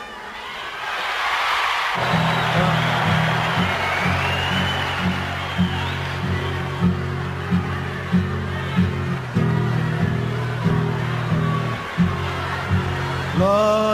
Caminhando 13.42 13.90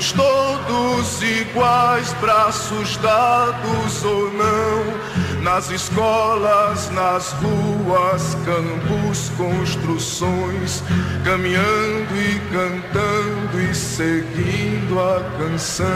somos 0.00 0.12
todos 0.12 1.22
iguais, 1.22 2.12
braços 2.20 2.96
dados 2.98 4.04
ou 4.04 4.32
não. 4.32 5.42
Nas 5.42 5.70
escolas, 5.70 6.90
nas 6.90 7.32
ruas, 7.32 8.36
campos, 8.44 9.30
construções, 9.36 10.82
caminhando 11.24 12.16
e 12.16 12.40
cantando 12.52 13.60
e 13.60 13.74
seguindo 13.74 14.98
a 15.00 15.22
canção. 15.38 15.86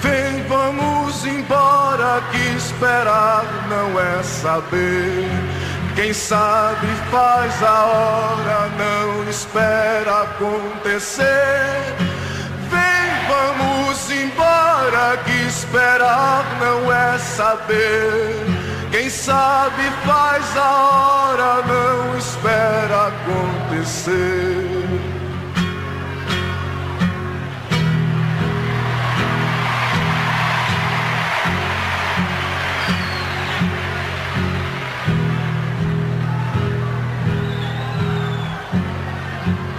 Vem, 0.00 0.42
vamos 0.48 1.24
embora, 1.24 2.22
que 2.30 2.56
esperar 2.56 3.44
não 3.68 3.98
é 3.98 4.22
saber. 4.22 5.28
Quem 5.94 6.12
sabe 6.12 6.86
faz 7.10 7.62
a 7.62 7.84
hora, 7.84 8.68
não 8.76 9.30
espera 9.30 10.22
acontecer. 10.22 12.13
Vamos 13.34 14.10
embora, 14.12 15.16
que 15.24 15.32
esperar 15.48 16.44
não 16.60 16.92
é 16.92 17.18
saber. 17.18 18.46
Quem 18.92 19.10
sabe 19.10 19.82
faz 20.06 20.56
a 20.56 20.72
hora, 20.72 21.62
não 21.66 22.16
espera 22.16 23.08
acontecer. 23.08 24.70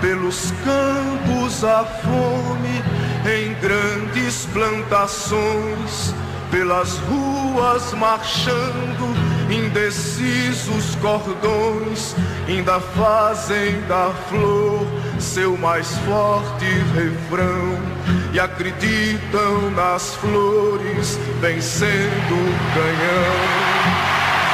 Pelos 0.02 0.52
campos 0.66 1.64
a 1.64 1.86
fome 1.86 2.95
em 3.28 3.54
grandes 3.56 4.46
plantações, 4.54 6.14
pelas 6.52 6.98
ruas 7.00 7.94
marchando, 7.94 9.16
indecisos 9.50 10.96
cordões, 11.02 12.16
ainda 12.48 12.80
fazem 12.80 13.82
da 13.88 14.12
flor 14.30 14.86
seu 15.20 15.58
mais 15.58 15.90
forte 16.00 16.66
refrão 16.94 17.80
e 18.32 18.40
acreditam 18.40 19.72
nas 19.72 20.14
flores 20.16 21.18
vencendo 21.42 22.34
o 22.34 22.74
canhão. 22.74 23.76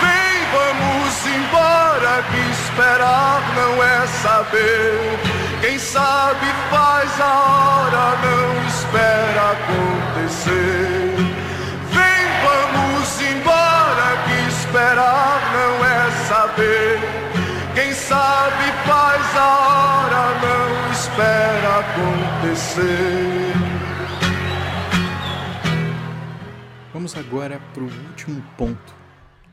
Vem, 0.01 0.41
vamos 0.53 1.25
embora, 1.27 2.23
que 2.23 2.51
esperar 2.51 3.41
não 3.55 3.83
é 3.83 4.07
saber. 4.07 5.40
Quem 5.61 5.77
sabe 5.77 6.47
faz 6.71 7.21
a 7.21 7.39
hora, 7.39 8.17
não 8.25 8.67
espera 8.67 9.51
acontecer. 9.51 11.15
Vem, 11.91 12.25
vamos 12.41 13.21
embora, 13.21 14.07
que 14.25 14.37
esperar 14.49 15.39
não 15.53 15.85
é 15.85 16.11
saber. 16.27 16.99
Quem 17.75 17.93
sabe 17.93 18.63
faz 18.87 19.37
a 19.37 19.49
hora, 19.67 20.23
não 20.41 20.91
espera 20.91 21.79
acontecer. 21.79 23.53
Vamos 26.91 27.15
agora 27.15 27.61
para 27.71 27.83
o 27.83 27.85
último 27.85 28.41
ponto, 28.57 28.95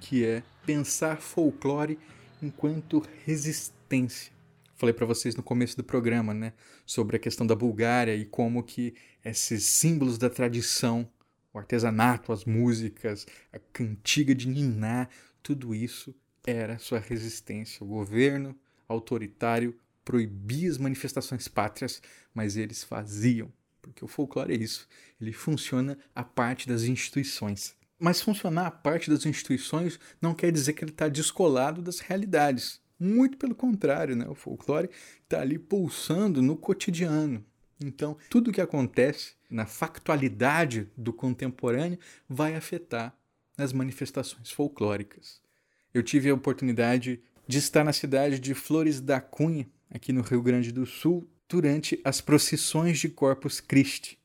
que 0.00 0.24
é 0.24 0.42
pensar 0.64 1.18
folclore 1.18 1.98
enquanto 2.42 3.02
resistência. 3.26 4.37
Falei 4.78 4.92
para 4.92 5.04
vocês 5.04 5.34
no 5.34 5.42
começo 5.42 5.76
do 5.76 5.82
programa, 5.82 6.32
né, 6.32 6.52
sobre 6.86 7.16
a 7.16 7.18
questão 7.18 7.44
da 7.44 7.56
Bulgária 7.56 8.14
e 8.14 8.24
como 8.24 8.62
que 8.62 8.94
esses 9.24 9.64
símbolos 9.64 10.16
da 10.16 10.30
tradição, 10.30 11.10
o 11.52 11.58
artesanato, 11.58 12.32
as 12.32 12.44
músicas, 12.44 13.26
a 13.52 13.58
cantiga 13.72 14.32
de 14.32 14.46
niná, 14.46 15.08
tudo 15.42 15.74
isso 15.74 16.14
era 16.46 16.78
sua 16.78 17.00
resistência. 17.00 17.82
O 17.82 17.88
governo 17.88 18.54
autoritário 18.86 19.76
proibia 20.04 20.70
as 20.70 20.78
manifestações 20.78 21.48
pátrias, 21.48 22.00
mas 22.32 22.56
eles 22.56 22.84
faziam, 22.84 23.52
porque 23.82 24.04
o 24.04 24.08
folclore 24.08 24.54
é 24.54 24.56
isso. 24.56 24.86
Ele 25.20 25.32
funciona 25.32 25.98
a 26.14 26.22
parte 26.22 26.68
das 26.68 26.84
instituições. 26.84 27.74
Mas 27.98 28.22
funcionar 28.22 28.68
a 28.68 28.70
parte 28.70 29.10
das 29.10 29.26
instituições 29.26 29.98
não 30.22 30.36
quer 30.36 30.52
dizer 30.52 30.74
que 30.74 30.84
ele 30.84 30.92
está 30.92 31.08
descolado 31.08 31.82
das 31.82 31.98
realidades. 31.98 32.80
Muito 32.98 33.36
pelo 33.36 33.54
contrário, 33.54 34.16
né? 34.16 34.26
o 34.28 34.34
folclore 34.34 34.90
está 35.22 35.40
ali 35.40 35.58
pulsando 35.58 36.42
no 36.42 36.56
cotidiano. 36.56 37.44
Então, 37.80 38.16
tudo 38.28 38.52
que 38.52 38.60
acontece 38.60 39.34
na 39.48 39.66
factualidade 39.66 40.88
do 40.96 41.12
contemporâneo 41.12 41.98
vai 42.28 42.56
afetar 42.56 43.16
as 43.56 43.72
manifestações 43.72 44.50
folclóricas. 44.50 45.40
Eu 45.94 46.02
tive 46.02 46.28
a 46.28 46.34
oportunidade 46.34 47.20
de 47.46 47.58
estar 47.58 47.84
na 47.84 47.92
cidade 47.92 48.38
de 48.38 48.52
Flores 48.52 49.00
da 49.00 49.20
Cunha, 49.20 49.68
aqui 49.90 50.12
no 50.12 50.22
Rio 50.22 50.42
Grande 50.42 50.72
do 50.72 50.84
Sul, 50.84 51.28
durante 51.48 52.00
as 52.04 52.20
procissões 52.20 52.98
de 52.98 53.08
Corpus 53.08 53.60
Christi. 53.60 54.18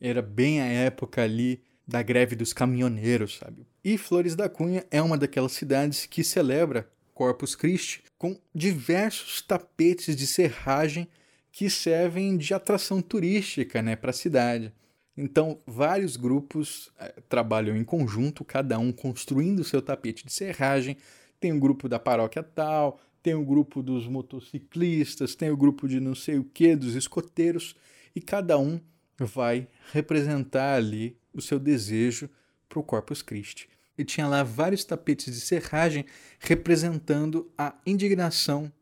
Era 0.00 0.20
bem 0.20 0.60
a 0.60 0.66
época 0.66 1.22
ali 1.22 1.62
da 1.86 2.02
greve 2.02 2.34
dos 2.34 2.52
caminhoneiros, 2.52 3.36
sabe? 3.36 3.66
E 3.84 3.96
Flores 3.96 4.34
da 4.34 4.48
Cunha 4.48 4.84
é 4.90 5.00
uma 5.00 5.16
daquelas 5.16 5.52
cidades 5.52 6.06
que 6.06 6.24
celebra 6.24 6.90
Corpus 7.14 7.54
Christi 7.54 8.02
com 8.18 8.38
diversos 8.54 9.40
tapetes 9.40 10.16
de 10.16 10.26
serragem 10.26 11.08
que 11.52 11.70
servem 11.70 12.36
de 12.36 12.52
atração 12.52 13.00
turística 13.00 13.80
né, 13.80 13.94
para 13.94 14.10
a 14.10 14.14
cidade. 14.14 14.72
Então, 15.16 15.60
vários 15.64 16.16
grupos 16.16 16.90
eh, 16.98 17.22
trabalham 17.28 17.76
em 17.76 17.84
conjunto, 17.84 18.44
cada 18.44 18.76
um 18.80 18.90
construindo 18.90 19.62
seu 19.62 19.80
tapete 19.80 20.26
de 20.26 20.32
serragem. 20.32 20.96
Tem 21.38 21.52
o 21.52 21.54
um 21.54 21.60
grupo 21.60 21.88
da 21.88 22.00
paróquia 22.00 22.42
tal, 22.42 23.00
tem 23.22 23.34
o 23.34 23.38
um 23.38 23.44
grupo 23.44 23.80
dos 23.80 24.08
motociclistas, 24.08 25.36
tem 25.36 25.50
o 25.50 25.54
um 25.54 25.56
grupo 25.56 25.86
de 25.86 26.00
não 26.00 26.16
sei 26.16 26.38
o 26.38 26.44
que, 26.44 26.74
dos 26.74 26.96
escoteiros, 26.96 27.76
e 28.16 28.20
cada 28.20 28.58
um 28.58 28.80
vai 29.16 29.68
representar 29.92 30.74
ali 30.74 31.16
o 31.32 31.40
seu 31.40 31.60
desejo 31.60 32.28
para 32.68 32.80
o 32.80 32.82
Corpus 32.82 33.22
Christi. 33.22 33.68
E 33.96 34.04
tinha 34.04 34.26
lá 34.26 34.42
vários 34.42 34.84
tapetes 34.84 35.34
de 35.34 35.40
serragem 35.40 36.04
representando 36.38 37.50
a 37.56 37.74
indignação 37.86 38.72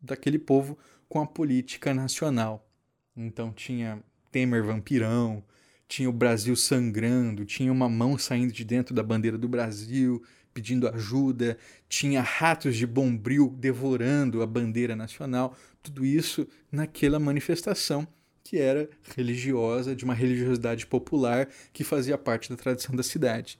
daquele 0.00 0.38
povo 0.38 0.78
com 1.08 1.20
a 1.20 1.26
política 1.26 1.92
nacional. 1.92 2.68
Então 3.16 3.52
tinha 3.52 4.02
Temer 4.30 4.64
vampirão, 4.64 5.42
tinha 5.88 6.08
o 6.08 6.12
Brasil 6.12 6.54
sangrando, 6.54 7.44
tinha 7.44 7.72
uma 7.72 7.88
mão 7.88 8.16
saindo 8.16 8.52
de 8.52 8.64
dentro 8.64 8.94
da 8.94 9.02
bandeira 9.02 9.36
do 9.36 9.48
Brasil 9.48 10.22
pedindo 10.52 10.88
ajuda, 10.88 11.56
tinha 11.88 12.20
ratos 12.20 12.76
de 12.76 12.86
bombril 12.86 13.54
devorando 13.58 14.42
a 14.42 14.46
bandeira 14.46 14.96
nacional, 14.96 15.56
tudo 15.82 16.04
isso 16.04 16.46
naquela 16.70 17.18
manifestação 17.18 18.06
que 18.42 18.58
era 18.58 18.88
religiosa, 19.14 19.94
de 19.94 20.04
uma 20.04 20.14
religiosidade 20.14 20.86
popular 20.86 21.48
que 21.72 21.84
fazia 21.84 22.18
parte 22.18 22.50
da 22.50 22.56
tradição 22.56 22.96
da 22.96 23.02
cidade. 23.02 23.58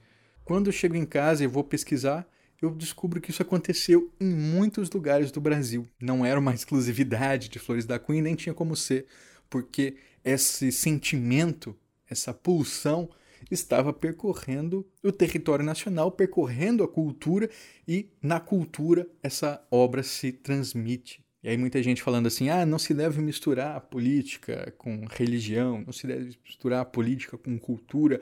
Quando 0.50 0.66
eu 0.66 0.72
chego 0.72 0.96
em 0.96 1.06
casa 1.06 1.44
e 1.44 1.46
vou 1.46 1.62
pesquisar, 1.62 2.28
eu 2.60 2.74
descubro 2.74 3.20
que 3.20 3.30
isso 3.30 3.40
aconteceu 3.40 4.12
em 4.18 4.26
muitos 4.26 4.90
lugares 4.90 5.30
do 5.30 5.40
Brasil. 5.40 5.88
Não 6.02 6.26
era 6.26 6.40
uma 6.40 6.50
exclusividade 6.52 7.48
de 7.48 7.60
Flores 7.60 7.86
da 7.86 8.00
Cunha, 8.00 8.20
nem 8.20 8.34
tinha 8.34 8.52
como 8.52 8.74
ser, 8.74 9.06
porque 9.48 9.94
esse 10.24 10.72
sentimento, 10.72 11.76
essa 12.10 12.34
pulsão, 12.34 13.08
estava 13.48 13.92
percorrendo 13.92 14.84
o 15.04 15.12
território 15.12 15.64
nacional, 15.64 16.10
percorrendo 16.10 16.82
a 16.82 16.88
cultura 16.88 17.48
e 17.86 18.10
na 18.20 18.40
cultura 18.40 19.06
essa 19.22 19.64
obra 19.70 20.02
se 20.02 20.32
transmite. 20.32 21.24
E 21.44 21.48
aí 21.48 21.56
muita 21.56 21.80
gente 21.80 22.02
falando 22.02 22.26
assim: 22.26 22.48
"Ah, 22.48 22.66
não 22.66 22.76
se 22.80 22.92
deve 22.92 23.22
misturar 23.22 23.76
a 23.76 23.80
política 23.80 24.74
com 24.76 25.04
religião, 25.08 25.80
não 25.86 25.92
se 25.92 26.08
deve 26.08 26.36
misturar 26.44 26.80
a 26.80 26.84
política 26.84 27.38
com 27.38 27.56
cultura". 27.56 28.20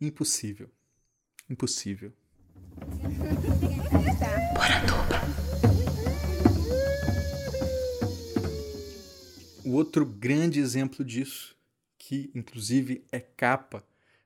Impossível. 0.00 0.70
Impossível. 1.48 2.12
O 9.64 9.72
outro 9.72 10.04
grande 10.04 10.60
exemplo 10.60 11.04
disso, 11.04 11.56
que 11.98 12.30
inclusive 12.34 13.04
é 13.10 13.20
capa 13.20 13.84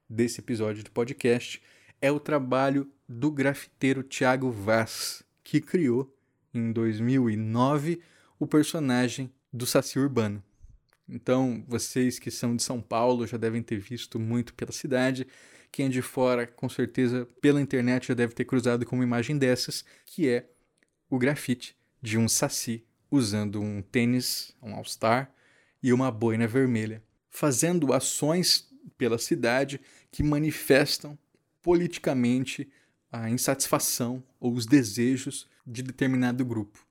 desse 0.09 0.41
episódio 0.41 0.83
do 0.83 0.91
podcast, 0.91 1.63
é 2.01 2.11
o 2.11 2.21
trabalho 2.21 2.91
do 3.09 3.31
grafiteiro 3.31 4.03
Tiago 4.03 4.51
Vaz, 4.51 5.23
que 5.43 5.61
criou 5.61 6.15
em 6.53 6.73
2009 6.73 8.01
o 8.39 8.47
personagem 8.47 9.33
do 9.53 9.67
Saci 9.67 9.99
Urbano. 9.99 10.43
Então, 11.09 11.65
vocês 11.67 12.19
que 12.19 12.31
são 12.31 12.55
de 12.55 12.63
São 12.63 12.81
Paulo 12.81 13.27
já 13.27 13.37
devem 13.37 13.63
ter 13.63 13.79
visto 13.79 14.21
muito 14.21 14.53
pela 14.55 14.73
cidade. 14.73 15.27
Quem 15.71 15.87
é 15.87 15.89
de 15.89 16.03
fora, 16.03 16.47
com 16.47 16.69
certeza, 16.69 17.27
pela 17.41 17.61
internet 17.61 18.09
já 18.09 18.15
deve 18.15 18.35
ter 18.35 18.45
cruzado 18.45 18.85
com 18.87 18.97
uma 18.97 19.05
imagem 19.05 19.37
dessas, 19.39 19.85
que 20.05 20.29
é 20.29 20.49
o 21.11 21.19
grafite 21.19 21.77
de 22.03 22.19
um 22.19 22.29
saci 22.29 22.85
usando 23.11 23.61
um 23.61 23.83
tênis, 23.83 24.55
um 24.63 24.75
All-Star 24.75 25.33
e 25.83 25.93
uma 25.93 26.11
boina 26.11 26.47
vermelha, 26.47 27.03
fazendo 27.31 27.93
ações 27.93 28.69
pela 28.97 29.19
cidade 29.19 29.81
que 30.11 30.23
manifestam 30.23 31.19
politicamente 31.63 32.69
a 33.11 33.31
insatisfação 33.31 34.23
ou 34.39 34.53
os 34.53 34.67
desejos 34.67 35.49
de 35.67 35.83
determinado 35.83 36.45
grupo. 36.45 36.87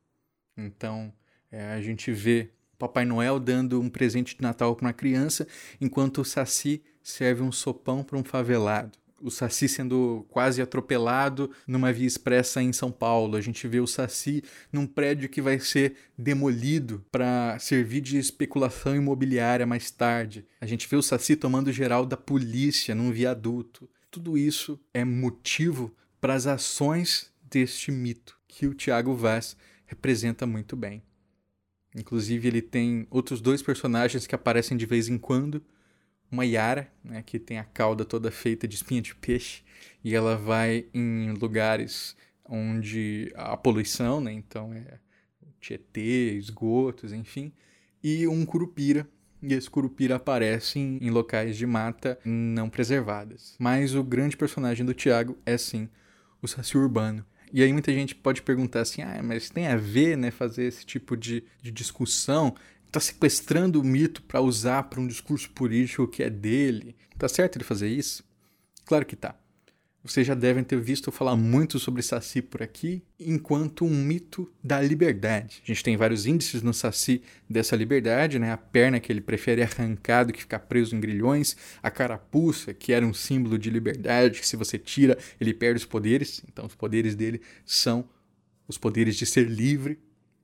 Então, 0.56 1.14
é, 1.52 1.74
a 1.74 1.82
gente 1.82 2.12
vê 2.12 2.50
Papai 2.78 3.06
Noel 3.06 3.40
dando 3.40 3.82
um 3.82 3.90
presente 3.90 4.36
de 4.36 4.42
Natal 4.42 4.76
para 4.76 4.88
uma 4.88 4.94
criança, 4.94 5.48
enquanto 5.82 6.22
o 6.22 6.26
Saci 6.26 6.84
serve 7.08 7.42
um 7.42 7.52
sopão 7.52 8.04
para 8.04 8.18
um 8.18 8.24
favelado. 8.24 8.98
O 9.20 9.32
Saci 9.32 9.68
sendo 9.68 10.26
quase 10.30 10.62
atropelado 10.62 11.50
numa 11.66 11.92
via 11.92 12.06
expressa 12.06 12.62
em 12.62 12.72
São 12.72 12.92
Paulo. 12.92 13.36
A 13.36 13.42
gente 13.42 13.68
vê 13.68 13.80
o 13.80 13.88
Saci 13.88 14.44
num 14.72 14.86
prédio 14.86 15.28
que 15.28 15.42
vai 15.42 15.60
ser 15.60 15.96
demolido 16.16 17.04
para 17.12 17.58
servir 17.60 18.02
de 18.02 18.18
especulação 18.18 18.96
imobiliária 18.96 19.66
mais 19.66 19.90
tarde. 19.90 20.46
A 20.62 20.68
gente 20.68 20.88
vê 20.88 20.96
o 20.96 21.02
Saci 21.02 21.36
tomando 21.36 21.72
geral 21.72 22.06
da 22.06 22.18
polícia 22.18 22.94
num 22.94 23.12
viaduto. 23.12 23.90
Tudo 24.12 24.38
isso 24.38 24.80
é 24.94 25.04
motivo 25.04 25.96
para 26.22 26.36
as 26.36 26.46
ações 26.46 27.32
deste 27.42 27.92
mito 27.92 28.38
que 28.48 28.68
o 28.68 28.74
Tiago 28.74 29.16
Vaz 29.16 29.56
representa 29.86 30.46
muito 30.46 30.76
bem. 30.76 31.02
Inclusive, 31.96 32.48
ele 32.48 32.62
tem 32.62 33.08
outros 33.10 33.42
dois 33.42 33.62
personagens 33.62 34.28
que 34.28 34.36
aparecem 34.36 34.78
de 34.78 34.86
vez 34.86 35.10
em 35.10 35.18
quando. 35.18 35.64
Uma 36.32 36.46
Yara, 36.46 36.92
né, 37.04 37.24
que 37.26 37.40
tem 37.40 37.58
a 37.58 37.64
cauda 37.64 38.04
toda 38.04 38.30
feita 38.32 38.68
de 38.68 38.76
espinha 38.76 39.02
de 39.02 39.16
peixe, 39.16 39.64
e 40.04 40.14
ela 40.16 40.36
vai 40.36 40.86
em 40.94 41.32
lugares 41.32 42.16
onde 42.44 43.32
há 43.36 43.56
poluição, 43.56 44.20
né, 44.20 44.32
então 44.32 44.74
é 44.74 45.00
Tietê, 45.60 46.34
esgotos, 46.38 47.12
enfim. 47.12 47.52
e 48.04 48.28
um 48.28 48.46
curupira. 48.46 49.08
E 49.42 49.54
esse 49.54 49.70
curupira 49.70 50.16
aparece 50.16 50.80
em, 50.80 50.98
em 51.02 51.10
locais 51.10 51.58
de 51.58 51.66
mata 51.66 52.18
não 52.26 52.70
preservadas. 52.70 53.56
Mas 53.60 53.94
o 53.94 54.04
grande 54.04 54.36
personagem 54.36 54.86
do 54.86 54.94
Tiago 54.94 55.38
é 55.46 55.58
sim 55.58 55.90
o 56.42 56.48
Saci 56.48 56.78
Urbano. 56.78 57.26
E 57.52 57.64
aí 57.64 57.72
muita 57.72 57.94
gente 57.94 58.14
pode 58.14 58.42
perguntar 58.42 58.82
assim, 58.82 59.02
ah, 59.02 59.22
mas 59.24 59.50
tem 59.50 59.68
a 59.68 59.78
ver, 59.78 60.18
né, 60.18 60.32
fazer 60.32 60.66
esse 60.66 60.86
tipo 60.86 61.16
de, 61.16 61.44
de 61.62 61.72
discussão? 61.72 62.56
Tá 62.92 63.00
sequestrando 63.00 63.82
o 63.82 63.84
mito 63.84 64.22
para 64.24 64.42
usar 64.42 64.84
para 64.84 65.00
um 65.00 65.08
discurso 65.08 65.50
político 65.52 66.08
que 66.08 66.24
é 66.24 66.30
dele? 66.30 66.96
Tá 67.18 67.28
certo 67.28 67.58
ele 67.58 67.64
fazer 67.64 67.90
isso? 67.90 68.24
Claro 68.86 69.06
que 69.06 69.16
tá. 69.16 69.36
Vocês 70.04 70.26
já 70.26 70.34
devem 70.34 70.64
ter 70.64 70.80
visto 70.80 71.10
eu 71.10 71.12
falar 71.12 71.36
muito 71.36 71.78
sobre 71.80 72.02
Saci 72.02 72.42
por 72.42 72.64
aqui, 72.64 73.04
enquanto 73.20 73.84
um 73.84 73.90
mito 73.90 74.50
da 74.64 74.82
liberdade. 74.82 75.62
A 75.66 75.68
gente 75.68 75.84
tem 75.84 75.98
vários 75.98 76.26
índices 76.26 76.62
no 76.62 76.74
Saci 76.74 77.22
dessa 77.50 77.76
liberdade, 77.76 78.40
né? 78.40 78.54
A 78.54 78.58
perna 78.58 79.02
que 79.02 79.12
ele 79.12 79.20
prefere 79.20 79.62
arrancar 79.62 80.24
do 80.24 80.32
que 80.32 80.40
ficar 80.40 80.60
preso 80.60 80.96
em 80.96 81.02
grilhões, 81.02 81.58
a 81.84 81.92
carapuça, 81.92 82.74
que 82.74 82.94
era 82.94 83.06
um 83.06 83.14
símbolo 83.14 83.60
de 83.60 83.70
liberdade, 83.70 84.40
que 84.40 84.48
se 84.48 84.56
você 84.56 84.78
tira, 84.78 85.18
ele 85.42 85.54
perde 85.54 85.80
os 85.80 85.86
poderes. 85.86 86.42
Então, 86.48 86.66
os 86.66 86.76
poderes 86.76 87.14
dele 87.14 87.42
são 87.66 88.08
os 88.66 88.78
poderes 88.78 89.18
de 89.18 89.26
ser 89.26 89.50
livre. 89.50 90.00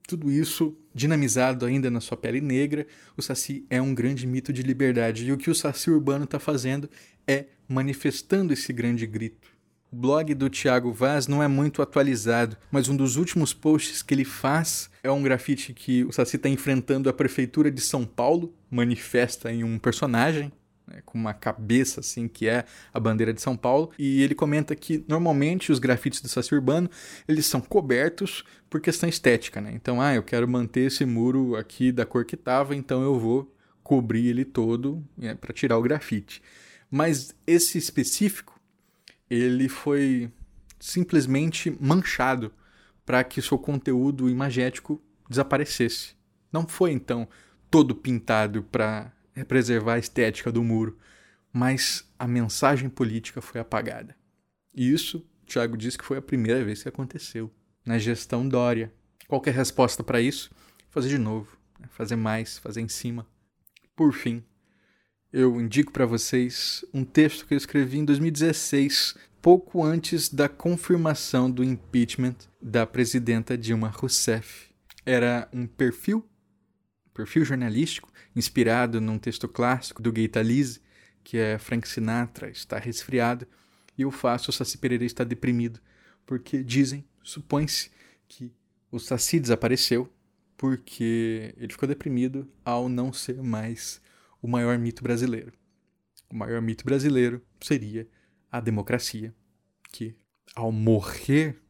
Tudo 0.06 0.30
isso 0.30 0.76
dinamizado 0.94 1.64
ainda 1.64 1.90
na 1.90 2.00
sua 2.00 2.16
pele 2.16 2.40
negra, 2.40 2.86
o 3.16 3.22
Saci 3.22 3.64
é 3.70 3.80
um 3.80 3.94
grande 3.94 4.26
mito 4.26 4.52
de 4.52 4.62
liberdade. 4.62 5.24
E 5.24 5.32
o 5.32 5.36
que 5.36 5.50
o 5.50 5.54
Saci 5.54 5.90
urbano 5.90 6.24
está 6.24 6.38
fazendo 6.38 6.88
é 7.26 7.46
manifestando 7.66 8.52
esse 8.52 8.72
grande 8.72 9.06
grito. 9.06 9.48
O 9.90 9.96
blog 9.96 10.34
do 10.34 10.50
Thiago 10.50 10.92
Vaz 10.92 11.26
não 11.26 11.42
é 11.42 11.48
muito 11.48 11.80
atualizado, 11.80 12.56
mas 12.70 12.88
um 12.88 12.96
dos 12.96 13.16
últimos 13.16 13.54
posts 13.54 14.02
que 14.02 14.12
ele 14.12 14.24
faz 14.24 14.90
é 15.02 15.10
um 15.10 15.22
grafite 15.22 15.72
que 15.72 16.04
o 16.04 16.12
Saci 16.12 16.36
está 16.36 16.48
enfrentando 16.48 17.08
a 17.08 17.12
prefeitura 17.12 17.70
de 17.70 17.80
São 17.80 18.04
Paulo, 18.04 18.52
manifesta 18.70 19.52
em 19.52 19.62
um 19.62 19.78
personagem, 19.78 20.52
né, 20.86 21.00
com 21.04 21.18
uma 21.18 21.34
cabeça 21.34 22.00
assim 22.00 22.28
que 22.28 22.48
é 22.48 22.64
a 22.92 23.00
bandeira 23.00 23.32
de 23.32 23.40
São 23.40 23.56
Paulo 23.56 23.90
e 23.98 24.22
ele 24.22 24.34
comenta 24.34 24.74
que 24.76 25.04
normalmente 25.08 25.72
os 25.72 25.78
grafites 25.78 26.20
do 26.20 26.28
Saci 26.28 26.54
Urbano 26.54 26.90
eles 27.26 27.46
são 27.46 27.60
cobertos 27.60 28.44
por 28.68 28.80
questão 28.80 29.08
estética, 29.08 29.60
né? 29.60 29.70
Então, 29.72 30.00
ah, 30.00 30.14
eu 30.14 30.22
quero 30.22 30.48
manter 30.48 30.88
esse 30.88 31.04
muro 31.04 31.54
aqui 31.54 31.92
da 31.92 32.04
cor 32.04 32.24
que 32.24 32.34
estava, 32.34 32.74
então 32.74 33.02
eu 33.04 33.16
vou 33.18 33.54
cobrir 33.84 34.26
ele 34.26 34.44
todo 34.44 35.06
né, 35.16 35.34
para 35.36 35.52
tirar 35.52 35.78
o 35.78 35.82
grafite. 35.82 36.42
Mas 36.90 37.34
esse 37.46 37.78
específico 37.78 38.60
ele 39.30 39.68
foi 39.68 40.30
simplesmente 40.80 41.76
manchado 41.80 42.52
para 43.06 43.22
que 43.22 43.40
seu 43.40 43.58
conteúdo 43.58 44.28
imagético 44.28 45.00
desaparecesse. 45.28 46.16
Não 46.52 46.66
foi 46.66 46.92
então 46.92 47.28
todo 47.70 47.94
pintado 47.94 48.62
para 48.62 49.12
preservar 49.42 49.94
a 49.94 49.98
estética 49.98 50.52
do 50.52 50.62
muro, 50.62 50.96
mas 51.52 52.08
a 52.18 52.28
mensagem 52.28 52.88
política 52.88 53.40
foi 53.40 53.60
apagada. 53.60 54.14
E 54.72 54.92
isso, 54.92 55.26
Tiago 55.46 55.76
disse 55.76 55.98
que 55.98 56.04
foi 56.04 56.18
a 56.18 56.22
primeira 56.22 56.64
vez 56.64 56.82
que 56.82 56.88
aconteceu 56.88 57.50
na 57.84 57.98
gestão 57.98 58.48
Dória. 58.48 58.92
Qualquer 59.26 59.54
resposta 59.54 60.02
para 60.04 60.20
isso? 60.20 60.50
Fazer 60.90 61.08
de 61.08 61.18
novo, 61.18 61.56
né? 61.78 61.88
fazer 61.90 62.16
mais, 62.16 62.58
fazer 62.58 62.80
em 62.80 62.88
cima. 62.88 63.26
Por 63.96 64.12
fim, 64.12 64.42
eu 65.32 65.60
indico 65.60 65.92
para 65.92 66.06
vocês 66.06 66.84
um 66.92 67.04
texto 67.04 67.46
que 67.46 67.54
eu 67.54 67.58
escrevi 67.58 67.98
em 67.98 68.04
2016, 68.04 69.16
pouco 69.42 69.82
antes 69.82 70.28
da 70.28 70.48
confirmação 70.48 71.50
do 71.50 71.64
impeachment 71.64 72.36
da 72.62 72.86
presidenta 72.86 73.58
Dilma 73.58 73.88
Rousseff. 73.88 74.70
Era 75.04 75.48
um 75.52 75.66
perfil, 75.66 76.24
perfil 77.14 77.44
jornalístico, 77.44 78.12
inspirado 78.34 79.00
num 79.00 79.18
texto 79.18 79.48
clássico 79.48 80.02
do 80.02 80.12
Gay 80.12 80.28
Talese, 80.28 80.82
que 81.22 81.38
é 81.38 81.56
Frank 81.58 81.88
Sinatra 81.88 82.50
está 82.50 82.78
resfriado, 82.78 83.46
e 83.96 84.02
eu 84.02 84.10
faço 84.10 84.50
o 84.50 84.52
Saci 84.52 84.76
Pereira 84.76 85.04
está 85.04 85.24
deprimido, 85.24 85.80
porque 86.26 86.62
dizem, 86.62 87.04
supõe-se, 87.22 87.90
que 88.28 88.52
o 88.90 88.98
Saci 88.98 89.38
desapareceu 89.38 90.12
porque 90.56 91.54
ele 91.56 91.72
ficou 91.72 91.88
deprimido 91.88 92.50
ao 92.64 92.88
não 92.88 93.12
ser 93.12 93.42
mais 93.42 94.00
o 94.40 94.48
maior 94.48 94.78
mito 94.78 95.02
brasileiro. 95.02 95.52
O 96.28 96.36
maior 96.36 96.60
mito 96.60 96.84
brasileiro 96.84 97.42
seria 97.60 98.08
a 98.50 98.60
democracia, 98.60 99.34
que, 99.90 100.16
ao 100.54 100.70
morrer 100.70 101.60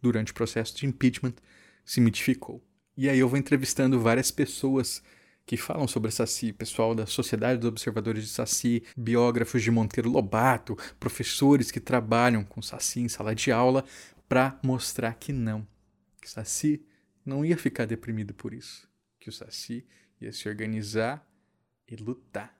durante 0.00 0.32
o 0.32 0.34
processo 0.34 0.76
de 0.76 0.86
impeachment, 0.86 1.34
se 1.84 2.00
mitificou. 2.00 2.64
E 2.94 3.08
aí 3.08 3.18
eu 3.18 3.28
vou 3.28 3.38
entrevistando 3.38 3.98
várias 3.98 4.30
pessoas 4.30 5.02
que 5.46 5.56
falam 5.56 5.88
sobre 5.88 6.10
Saci, 6.10 6.52
pessoal 6.52 6.94
da 6.94 7.06
Sociedade 7.06 7.58
dos 7.58 7.68
Observadores 7.68 8.24
de 8.24 8.28
Saci, 8.28 8.82
biógrafos 8.94 9.62
de 9.62 9.70
Monteiro 9.70 10.10
Lobato, 10.10 10.76
professores 11.00 11.70
que 11.70 11.80
trabalham 11.80 12.44
com 12.44 12.60
Saci 12.60 13.00
em 13.00 13.08
sala 13.08 13.34
de 13.34 13.50
aula, 13.50 13.84
para 14.28 14.58
mostrar 14.62 15.14
que 15.14 15.32
não, 15.32 15.66
que 16.20 16.30
Saci 16.30 16.84
não 17.24 17.44
ia 17.44 17.56
ficar 17.56 17.86
deprimido 17.86 18.34
por 18.34 18.52
isso, 18.52 18.86
que 19.18 19.30
o 19.30 19.32
Saci 19.32 19.86
ia 20.20 20.30
se 20.30 20.46
organizar 20.46 21.26
e 21.88 21.96
lutar 21.96 22.56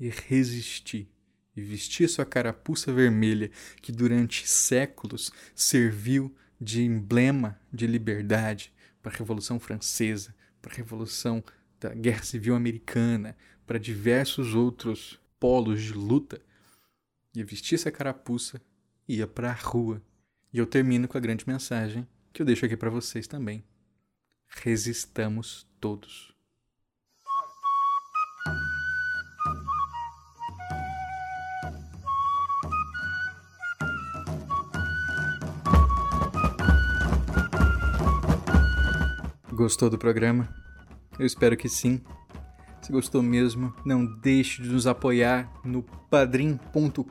e 0.00 0.08
resistir 0.08 1.10
e 1.54 1.60
vestir 1.60 2.08
sua 2.08 2.24
carapuça 2.24 2.92
vermelha 2.92 3.50
que 3.80 3.92
durante 3.92 4.48
séculos 4.48 5.30
serviu 5.54 6.34
de 6.60 6.82
emblema 6.82 7.60
de 7.72 7.86
liberdade 7.86 8.73
para 9.04 9.12
a 9.12 9.18
Revolução 9.18 9.60
Francesa, 9.60 10.34
para 10.62 10.72
a 10.72 10.76
Revolução 10.76 11.44
da 11.78 11.92
Guerra 11.92 12.22
Civil 12.22 12.56
Americana, 12.56 13.36
para 13.66 13.78
diversos 13.78 14.54
outros 14.54 15.20
polos 15.38 15.82
de 15.82 15.92
luta, 15.92 16.40
ia 17.34 17.44
vestir 17.44 17.74
essa 17.74 17.92
carapuça 17.92 18.62
e 19.06 19.16
ia 19.16 19.26
para 19.26 19.50
a 19.50 19.54
rua. 19.54 20.02
E 20.50 20.56
eu 20.56 20.66
termino 20.66 21.06
com 21.06 21.18
a 21.18 21.20
grande 21.20 21.46
mensagem 21.46 22.08
que 22.32 22.40
eu 22.40 22.46
deixo 22.46 22.64
aqui 22.64 22.78
para 22.78 22.88
vocês 22.88 23.26
também. 23.26 23.62
Resistamos 24.46 25.66
todos. 25.78 26.33
Gostou 39.54 39.88
do 39.88 39.96
programa? 39.96 40.52
Eu 41.16 41.24
espero 41.24 41.56
que 41.56 41.68
sim. 41.68 42.00
Se 42.82 42.90
gostou 42.90 43.22
mesmo, 43.22 43.72
não 43.86 44.04
deixe 44.04 44.60
de 44.60 44.68
nos 44.68 44.84
apoiar 44.84 45.48
no 45.64 45.80
padrim.com.br 46.10 47.06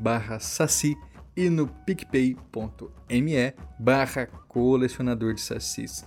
barra 0.00 0.40
saci 0.40 0.96
e 1.36 1.50
no 1.50 1.66
picpay.me 1.66 3.54
barra 3.78 4.26
colecionador 4.48 5.34
de 5.34 5.42
sacis. 5.42 6.06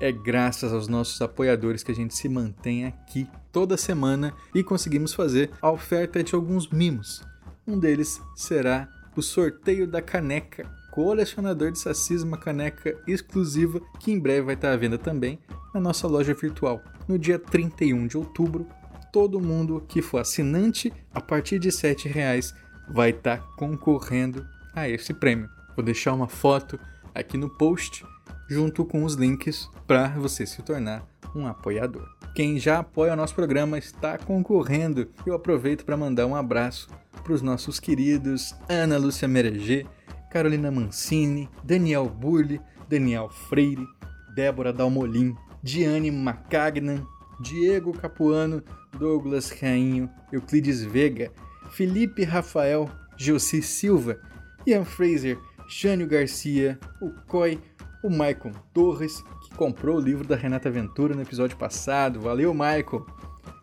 É 0.00 0.10
graças 0.10 0.72
aos 0.72 0.88
nossos 0.88 1.20
apoiadores 1.20 1.82
que 1.82 1.92
a 1.92 1.94
gente 1.94 2.14
se 2.14 2.26
mantém 2.26 2.86
aqui 2.86 3.28
toda 3.52 3.76
semana 3.76 4.32
e 4.54 4.64
conseguimos 4.64 5.12
fazer 5.12 5.50
a 5.60 5.70
oferta 5.70 6.24
de 6.24 6.34
alguns 6.34 6.70
mimos. 6.70 7.22
Um 7.66 7.78
deles 7.78 8.18
será 8.34 8.88
o 9.14 9.20
sorteio 9.20 9.86
da 9.86 10.00
caneca 10.00 10.66
colecionador 10.94 11.72
de 11.72 11.78
sacis, 11.80 12.22
uma 12.22 12.36
caneca 12.36 12.96
exclusiva 13.04 13.80
que 13.98 14.12
em 14.12 14.20
breve 14.20 14.42
vai 14.42 14.54
estar 14.54 14.70
à 14.70 14.76
venda 14.76 14.96
também 14.96 15.40
na 15.74 15.80
nossa 15.80 16.06
loja 16.06 16.32
virtual. 16.32 16.80
No 17.08 17.18
dia 17.18 17.36
31 17.36 18.06
de 18.06 18.16
outubro, 18.16 18.64
todo 19.12 19.40
mundo 19.40 19.84
que 19.88 20.00
for 20.00 20.18
assinante 20.18 20.92
a 21.12 21.20
partir 21.20 21.58
de 21.58 21.68
R$ 21.68 21.96
reais 22.04 22.54
vai 22.88 23.10
estar 23.10 23.38
concorrendo 23.56 24.46
a 24.72 24.88
esse 24.88 25.12
prêmio. 25.12 25.50
Vou 25.74 25.84
deixar 25.84 26.12
uma 26.12 26.28
foto 26.28 26.78
aqui 27.12 27.36
no 27.36 27.50
post 27.50 28.06
junto 28.48 28.84
com 28.84 29.02
os 29.02 29.14
links 29.14 29.68
para 29.88 30.10
você 30.10 30.46
se 30.46 30.62
tornar 30.62 31.04
um 31.34 31.44
apoiador. 31.44 32.08
Quem 32.36 32.56
já 32.56 32.78
apoia 32.78 33.14
o 33.14 33.16
nosso 33.16 33.34
programa 33.34 33.78
está 33.78 34.16
concorrendo. 34.16 35.08
Eu 35.26 35.34
aproveito 35.34 35.84
para 35.84 35.96
mandar 35.96 36.26
um 36.26 36.36
abraço 36.36 36.88
para 37.24 37.32
os 37.32 37.42
nossos 37.42 37.80
queridos 37.80 38.54
Ana 38.68 38.96
Lúcia 38.96 39.26
Mereger, 39.26 39.86
Carolina 40.34 40.68
Mancini, 40.68 41.48
Daniel 41.62 42.08
Burli, 42.08 42.60
Daniel 42.88 43.28
Freire, 43.30 43.86
Débora 44.34 44.72
Dalmolin, 44.72 45.32
Diane 45.62 46.10
Macagnan, 46.10 47.06
Diego 47.40 47.92
Capuano, 47.92 48.60
Douglas 48.98 49.50
Rainho, 49.50 50.10
Euclides 50.32 50.82
Vega, 50.82 51.30
Felipe 51.70 52.24
Rafael, 52.24 52.90
Josi 53.16 53.62
Silva, 53.62 54.18
Ian 54.66 54.84
Fraser, 54.84 55.38
Jânio 55.68 56.08
Garcia, 56.08 56.80
o 57.00 57.12
Coy, 57.28 57.60
o 58.02 58.10
Maicon 58.10 58.50
Torres, 58.72 59.22
que 59.44 59.54
comprou 59.54 59.98
o 59.98 60.00
livro 60.00 60.26
da 60.26 60.34
Renata 60.34 60.68
Ventura 60.68 61.14
no 61.14 61.22
episódio 61.22 61.56
passado. 61.56 62.20
Valeu, 62.20 62.52
Maicon! 62.52 63.06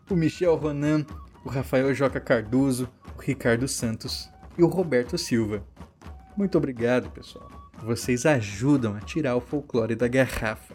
O 0.08 0.16
Michel 0.16 0.56
Ronan, 0.56 1.04
o 1.44 1.50
Rafael 1.50 1.94
Joca 1.94 2.18
Cardoso, 2.18 2.88
o 3.14 3.20
Ricardo 3.20 3.68
Santos 3.68 4.30
e 4.56 4.62
o 4.62 4.66
Roberto 4.68 5.18
Silva. 5.18 5.62
Muito 6.36 6.56
obrigado, 6.56 7.10
pessoal. 7.10 7.50
Vocês 7.82 8.24
ajudam 8.24 8.94
a 8.94 9.00
tirar 9.00 9.34
o 9.36 9.40
folclore 9.40 9.94
da 9.94 10.08
garrafa. 10.08 10.74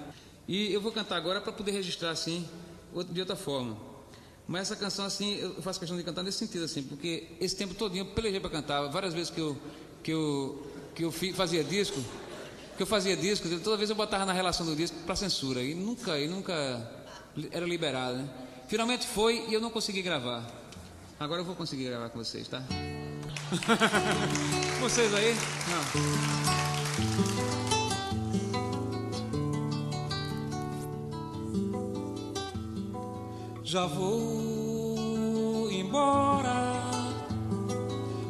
E 0.46 0.72
eu 0.72 0.80
vou 0.80 0.90
cantar 0.90 1.16
agora 1.16 1.40
para 1.40 1.52
poder 1.52 1.72
registrar 1.72 2.10
assim, 2.10 2.48
de 3.10 3.20
outra 3.20 3.36
forma. 3.36 3.76
Mas 4.46 4.62
essa 4.62 4.76
canção 4.76 5.04
assim, 5.04 5.36
eu 5.36 5.62
faço 5.62 5.78
questão 5.78 5.96
de 5.96 6.02
cantar 6.02 6.22
nesse 6.22 6.38
sentido 6.38 6.64
assim, 6.64 6.82
porque 6.82 7.28
esse 7.38 7.54
tempo 7.54 7.74
todinho 7.74 8.02
eu 8.02 8.14
pelejei 8.14 8.40
para 8.40 8.48
cantar, 8.48 8.86
várias 8.88 9.12
vezes 9.12 9.30
que 9.30 9.40
eu 9.40 9.56
que 10.02 10.10
eu 10.10 10.66
que 10.94 11.04
eu 11.04 11.12
fazia 11.12 11.62
disco, 11.62 12.02
que 12.76 12.82
eu 12.82 12.86
fazia 12.86 13.16
discos, 13.16 13.50
toda 13.60 13.76
vez 13.76 13.90
eu 13.90 13.94
botava 13.94 14.24
na 14.24 14.32
relação 14.32 14.64
do 14.64 14.74
disco 14.74 14.96
para 15.04 15.14
censura 15.14 15.62
e 15.62 15.74
nunca, 15.74 16.18
e 16.18 16.26
nunca 16.26 16.52
era 17.50 17.66
liberado, 17.66 18.16
né? 18.16 18.28
Finalmente 18.68 19.06
foi 19.06 19.46
e 19.48 19.54
eu 19.54 19.60
não 19.60 19.70
consegui 19.70 20.00
gravar. 20.00 20.46
Agora 21.20 21.42
eu 21.42 21.44
vou 21.44 21.54
conseguir 21.54 21.84
gravar 21.84 22.08
com 22.08 22.18
vocês, 22.18 22.48
tá? 22.48 22.62
vocês 24.80 25.14
aí? 25.14 25.36
Não. 25.68 25.82
Já 33.64 33.86
vou 33.86 35.70
embora, 35.70 36.82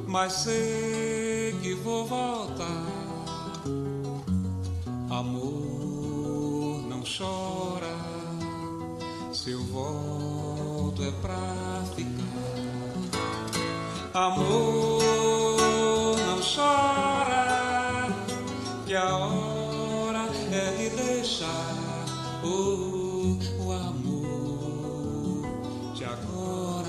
mas 0.06 0.32
sei 0.32 1.54
que 1.62 1.74
vou 1.74 2.06
voltar 2.06 2.98
Amor 5.10 6.82
não 6.86 7.02
chora, 7.02 7.96
se 9.32 9.50
eu 9.50 9.64
volto 9.64 11.02
é 11.02 11.10
pra 11.22 11.82
ficar. 11.96 12.58
Amor 14.14 14.97
chora, 16.54 18.08
que 18.86 18.94
a 18.94 19.16
hora 19.16 20.26
é 20.50 20.70
de 20.76 20.96
deixar 20.96 22.06
oh, 22.42 23.38
o 23.62 23.72
amor 23.72 25.42
de 25.94 26.04
agora 26.04 26.88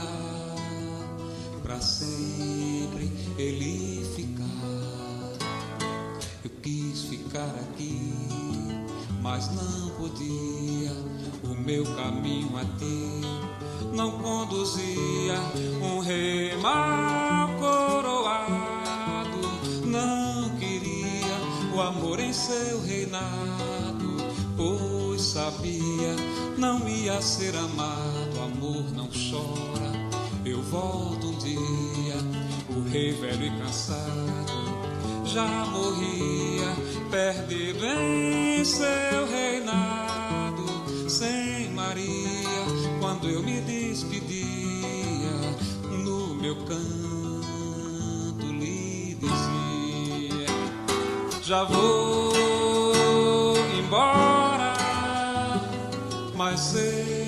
pra 1.61 1.81
sempre 1.81 3.11
ele 3.37 4.05
ficar. 4.15 4.45
Eu 6.43 6.51
quis 6.61 7.03
ficar 7.03 7.53
aqui 7.59 8.29
mas 9.21 9.49
não 9.53 9.89
podia. 9.91 10.91
O 11.43 11.55
meu 11.55 11.83
caminho 11.95 12.57
a 12.57 12.65
ti 12.77 13.21
não 13.93 14.11
conduzia. 14.19 15.35
Um 15.81 15.99
rei 15.99 16.55
em 22.29 22.33
seu 22.33 22.79
reinado, 22.81 24.17
pois 24.55 25.19
sabia 25.19 26.15
não 26.57 26.87
ia 26.87 27.19
ser 27.23 27.55
amado. 27.55 28.39
Amor 28.43 28.83
não 28.93 29.07
chora, 29.07 29.91
eu 30.45 30.61
volto 30.61 31.27
um 31.27 31.37
dia. 31.39 32.15
O 32.69 32.87
rei 32.87 33.13
velho 33.13 33.45
e 33.45 33.49
cansado 33.57 34.69
já 35.25 35.65
morria, 35.65 36.75
perdido 37.09 37.83
em 37.83 38.63
seu 38.63 39.27
reinado, 39.31 41.09
sem 41.09 41.71
Maria, 41.71 42.63
quando 42.99 43.27
eu 43.27 43.41
me 43.41 43.59
despedia, 43.61 44.45
no 46.03 46.35
meu 46.35 46.55
canto 46.57 48.45
lhe 48.45 49.15
dizia: 49.15 50.45
Já 51.43 51.63
vou 51.63 51.98
mas 56.59 57.18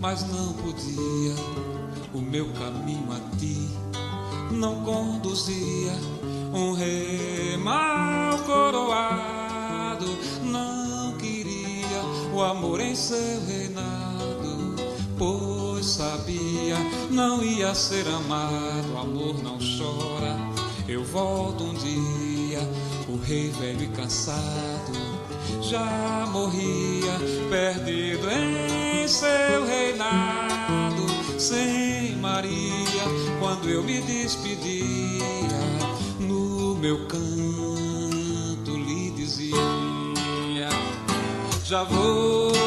mas 0.00 0.26
não 0.28 0.54
podia 0.54 1.34
o 2.12 2.18
meu 2.18 2.46
caminho 2.54 3.12
a 3.12 3.36
ti 3.36 3.68
não 4.50 4.82
conduzia. 4.82 5.92
Um 6.52 6.72
rei 6.72 7.56
mal 7.56 8.36
coroado 8.38 10.06
não 10.42 11.12
queria 11.16 12.02
o 12.34 12.42
amor 12.42 12.80
em 12.80 12.94
seu 12.94 13.40
reinado, 13.46 14.74
pois 15.16 15.86
sabia 15.86 16.76
não 17.10 17.42
ia 17.42 17.74
ser 17.74 18.06
amado. 18.08 18.92
O 18.94 18.98
amor 18.98 19.42
não 19.42 19.58
chora, 19.58 20.36
eu 20.88 21.04
volto 21.04 21.64
um 21.64 21.74
dia. 21.74 22.60
O 23.08 23.16
rei 23.16 23.50
velho 23.50 23.82
e 23.84 23.88
cansado 23.88 24.92
já 25.62 26.26
morria, 26.32 27.18
perdido 27.48 28.28
em 28.30 28.89
seu 29.10 29.66
reinado 29.66 31.04
sem 31.36 32.14
Maria, 32.16 33.02
quando 33.40 33.68
eu 33.68 33.82
me 33.82 34.00
despedia, 34.02 35.24
no 36.20 36.76
meu 36.76 37.06
canto 37.08 38.70
lhe 38.70 39.10
dizia: 39.10 39.56
Já 41.64 41.82
vou 41.82 42.59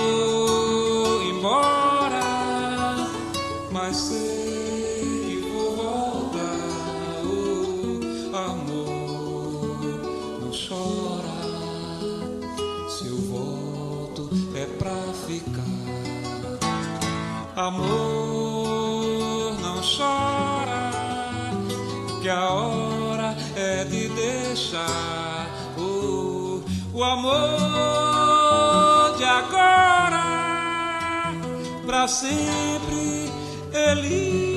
Amor, 17.56 19.54
não 19.62 19.80
chora, 19.84 20.89
que 22.20 22.28
a 22.28 22.49
hora 22.49 23.36
é 23.56 23.84
de 23.86 24.10
deixar 24.10 25.47
oh, 25.78 26.62
o 26.91 27.04
amor 27.04 27.32
de 29.18 29.24
agora 29.24 30.24
pra 31.86 32.08
sempre 32.08 33.32
ele 33.72 34.53